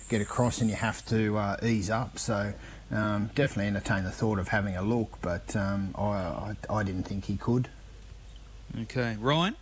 get 0.09 0.19
across 0.19 0.59
and 0.59 0.69
you 0.69 0.75
have 0.75 1.05
to 1.05 1.37
uh, 1.37 1.55
ease 1.63 1.89
up. 1.89 2.19
So 2.19 2.53
um, 2.91 3.29
definitely 3.35 3.67
entertain 3.67 4.03
the 4.03 4.11
thought 4.11 4.37
of 4.37 4.49
having 4.49 4.75
a 4.75 4.81
look, 4.81 5.17
but 5.21 5.55
um, 5.55 5.95
I, 5.97 6.01
I, 6.01 6.55
I, 6.69 6.83
didn't 6.83 7.03
think 7.03 7.23
he 7.23 7.37
could. 7.37 7.69
Okay, 8.81 9.15
Ryan. 9.17 9.55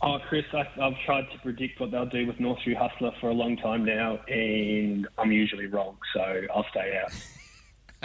Oh, 0.00 0.18
Chris, 0.28 0.44
I, 0.52 0.62
have 0.80 0.94
tried 1.04 1.28
to 1.32 1.38
predict 1.38 1.80
what 1.80 1.90
they'll 1.90 2.06
do 2.06 2.26
with 2.26 2.38
North 2.38 2.60
Northview 2.60 2.76
Hustler 2.76 3.10
for 3.20 3.30
a 3.30 3.34
long 3.34 3.56
time 3.56 3.84
now, 3.84 4.20
and 4.28 5.08
I'm 5.18 5.32
usually 5.32 5.66
wrong, 5.66 5.96
so 6.14 6.42
I'll 6.54 6.66
stay 6.70 7.00
out. 7.02 7.12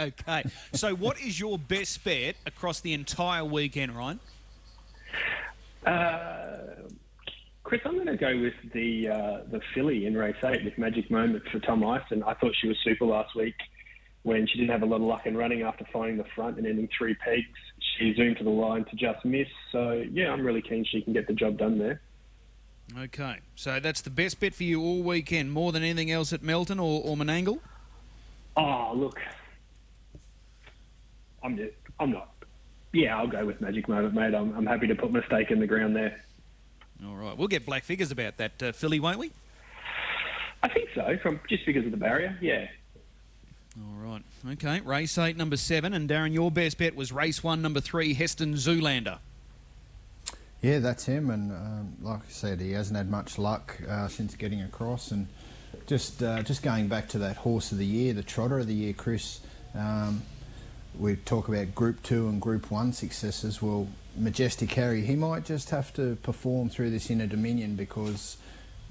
okay, 0.00 0.44
so 0.72 0.94
what 0.94 1.20
is 1.20 1.38
your 1.38 1.56
best 1.56 2.02
bet 2.02 2.34
across 2.46 2.80
the 2.80 2.94
entire 2.94 3.44
weekend, 3.44 3.96
Ryan? 3.96 4.18
Uh, 5.86 6.58
Chris, 7.62 7.80
I'm 7.84 7.94
going 7.94 8.06
to 8.06 8.16
go 8.16 8.40
with 8.40 8.72
the 8.72 9.08
uh, 9.08 9.38
the 9.50 9.60
filly 9.72 10.06
in 10.06 10.16
race 10.16 10.36
eight 10.44 10.64
with 10.64 10.76
Magic 10.76 11.10
Moment 11.10 11.44
for 11.52 11.60
Tom 11.60 11.82
Ison. 11.82 12.24
I 12.24 12.34
thought 12.34 12.52
she 12.60 12.66
was 12.66 12.76
super 12.82 13.04
last 13.04 13.36
week 13.36 13.54
when 14.22 14.46
she 14.46 14.58
didn't 14.58 14.70
have 14.70 14.82
a 14.82 14.86
lot 14.86 14.96
of 14.96 15.02
luck 15.02 15.26
in 15.26 15.36
running 15.36 15.62
after 15.62 15.86
finding 15.92 16.16
the 16.16 16.24
front 16.34 16.58
and 16.58 16.66
ending 16.66 16.88
three 16.96 17.14
pegs. 17.14 17.46
She 17.98 18.14
zoomed 18.14 18.38
to 18.38 18.44
the 18.44 18.50
line 18.50 18.84
to 18.86 18.96
just 18.96 19.24
miss. 19.24 19.48
So, 19.70 20.04
yeah, 20.10 20.30
I'm 20.30 20.44
really 20.44 20.62
keen 20.62 20.84
she 20.84 21.02
can 21.02 21.12
get 21.12 21.26
the 21.26 21.32
job 21.32 21.58
done 21.58 21.78
there. 21.78 22.00
Okay, 22.98 23.38
so 23.54 23.80
that's 23.80 24.02
the 24.02 24.10
best 24.10 24.40
bet 24.40 24.54
for 24.54 24.64
you 24.64 24.82
all 24.82 25.02
weekend, 25.02 25.52
more 25.52 25.72
than 25.72 25.82
anything 25.82 26.10
else 26.10 26.32
at 26.32 26.42
Melton 26.42 26.78
or, 26.78 27.02
or 27.02 27.16
Menangle? 27.16 27.58
Oh, 28.56 28.92
look, 28.94 29.18
I'm, 31.42 31.56
just, 31.56 31.74
I'm 31.98 32.10
not. 32.10 32.30
Yeah, 32.92 33.16
I'll 33.16 33.26
go 33.26 33.44
with 33.46 33.60
Magic 33.60 33.88
Moment, 33.88 34.14
mate. 34.14 34.34
I'm, 34.34 34.54
I'm 34.54 34.66
happy 34.66 34.86
to 34.86 34.94
put 34.94 35.10
my 35.10 35.24
stake 35.26 35.50
in 35.50 35.60
the 35.60 35.66
ground 35.66 35.96
there. 35.96 36.20
All 37.04 37.14
right, 37.14 37.36
we'll 37.36 37.48
get 37.48 37.64
black 37.64 37.84
figures 37.84 38.10
about 38.10 38.36
that 38.36 38.62
uh, 38.62 38.72
filly, 38.72 39.00
won't 39.00 39.18
we? 39.18 39.32
I 40.62 40.68
think 40.68 40.90
so, 40.94 41.16
from 41.22 41.40
just 41.48 41.66
because 41.66 41.84
of 41.84 41.90
the 41.90 41.96
barrier. 41.96 42.38
Yeah. 42.40 42.66
Right. 44.14 44.52
Okay. 44.52 44.80
Race 44.80 45.18
eight, 45.18 45.36
number 45.36 45.56
seven, 45.56 45.92
and 45.92 46.08
Darren, 46.08 46.32
your 46.32 46.50
best 46.50 46.78
bet 46.78 46.94
was 46.94 47.12
race 47.12 47.42
one, 47.42 47.62
number 47.62 47.80
three, 47.80 48.14
Heston 48.14 48.54
Zoolander. 48.54 49.18
Yeah, 50.62 50.78
that's 50.78 51.04
him, 51.04 51.30
and 51.30 51.52
um, 51.52 51.96
like 52.00 52.20
I 52.20 52.30
said, 52.30 52.60
he 52.60 52.72
hasn't 52.72 52.96
had 52.96 53.10
much 53.10 53.36
luck 53.36 53.78
uh, 53.88 54.08
since 54.08 54.34
getting 54.34 54.62
across, 54.62 55.10
and 55.10 55.26
just 55.86 56.22
uh, 56.22 56.42
just 56.42 56.62
going 56.62 56.88
back 56.88 57.08
to 57.10 57.18
that 57.18 57.36
horse 57.36 57.72
of 57.72 57.78
the 57.78 57.86
year, 57.86 58.14
the 58.14 58.22
trotter 58.22 58.58
of 58.58 58.66
the 58.66 58.74
year, 58.74 58.92
Chris. 58.92 59.40
Um, 59.74 60.22
we 60.98 61.16
talk 61.16 61.48
about 61.48 61.74
Group 61.74 62.02
Two 62.02 62.28
and 62.28 62.40
Group 62.40 62.70
One 62.70 62.92
successes. 62.92 63.60
Well, 63.60 63.88
Majestic 64.16 64.70
Harry, 64.72 65.02
he 65.02 65.16
might 65.16 65.44
just 65.44 65.70
have 65.70 65.92
to 65.94 66.16
perform 66.22 66.70
through 66.70 66.90
this 66.90 67.10
Inter 67.10 67.26
Dominion 67.26 67.74
because 67.74 68.36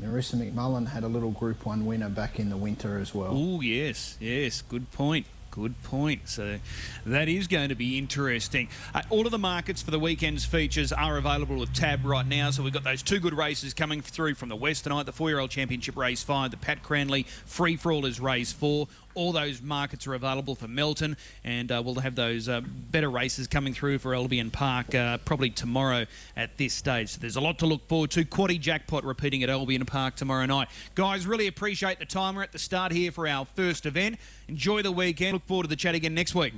Marissa 0.01 0.35
McMullen 0.35 0.87
had 0.87 1.03
a 1.03 1.07
little 1.07 1.31
Group 1.31 1.65
1 1.65 1.85
winner 1.85 2.09
back 2.09 2.39
in 2.39 2.49
the 2.49 2.57
winter 2.57 2.97
as 2.99 3.13
well. 3.13 3.31
Oh, 3.31 3.61
yes, 3.61 4.17
yes, 4.19 4.61
good 4.61 4.91
point. 4.91 5.25
Good 5.53 5.83
point. 5.83 6.27
So 6.29 6.57
that 7.05 7.29
is 7.29 7.45
going 7.45 7.69
to 7.69 7.75
be 7.75 7.99
interesting. 7.99 8.69
Uh, 8.91 9.03
all 9.11 9.27
of 9.27 9.31
the 9.31 9.37
markets 9.37 9.83
for 9.83 9.91
the 9.91 9.99
weekend's 9.99 10.45
features 10.45 10.91
are 10.91 11.15
available 11.17 11.57
with 11.57 11.71
Tab 11.75 12.03
right 12.05 12.25
now. 12.25 12.49
So 12.49 12.63
we've 12.63 12.73
got 12.73 12.83
those 12.83 13.03
two 13.03 13.19
good 13.19 13.35
races 13.35 13.71
coming 13.75 14.01
through 14.01 14.33
from 14.33 14.49
the 14.49 14.55
West 14.55 14.85
tonight. 14.85 15.05
The 15.05 15.11
four-year-old 15.11 15.51
championship 15.51 15.95
race 15.95 16.23
five, 16.23 16.49
the 16.49 16.57
Pat 16.57 16.81
Cranley 16.81 17.27
free 17.45 17.75
for 17.75 17.91
all 17.91 18.07
is 18.07 18.19
race 18.19 18.51
four. 18.51 18.87
All 19.15 19.31
those 19.31 19.61
markets 19.61 20.07
are 20.07 20.13
available 20.13 20.55
for 20.55 20.67
Melton, 20.67 21.17
and 21.43 21.71
uh, 21.71 21.81
we'll 21.83 21.95
have 21.95 22.15
those 22.15 22.49
uh, 22.49 22.61
better 22.61 23.09
races 23.09 23.47
coming 23.47 23.73
through 23.73 23.99
for 23.99 24.15
Albion 24.15 24.51
Park 24.51 24.95
uh, 24.95 25.17
probably 25.19 25.49
tomorrow 25.49 26.05
at 26.35 26.57
this 26.57 26.73
stage. 26.73 27.09
So 27.09 27.19
there's 27.21 27.35
a 27.35 27.41
lot 27.41 27.59
to 27.59 27.65
look 27.65 27.87
forward 27.87 28.11
to. 28.11 28.25
Quaddy 28.25 28.59
jackpot 28.59 29.03
repeating 29.03 29.43
at 29.43 29.49
Albion 29.49 29.85
Park 29.85 30.15
tomorrow 30.15 30.45
night. 30.45 30.69
Guys, 30.95 31.27
really 31.27 31.47
appreciate 31.47 31.99
the 31.99 32.05
time. 32.05 32.35
We're 32.35 32.43
at 32.43 32.51
the 32.51 32.59
start 32.59 32.91
here 32.91 33.11
for 33.11 33.27
our 33.27 33.45
first 33.45 33.85
event. 33.85 34.17
Enjoy 34.47 34.81
the 34.81 34.91
weekend. 34.91 35.33
Look 35.33 35.47
forward 35.47 35.63
to 35.63 35.69
the 35.69 35.75
chat 35.75 35.95
again 35.95 36.13
next 36.13 36.35
week. 36.35 36.53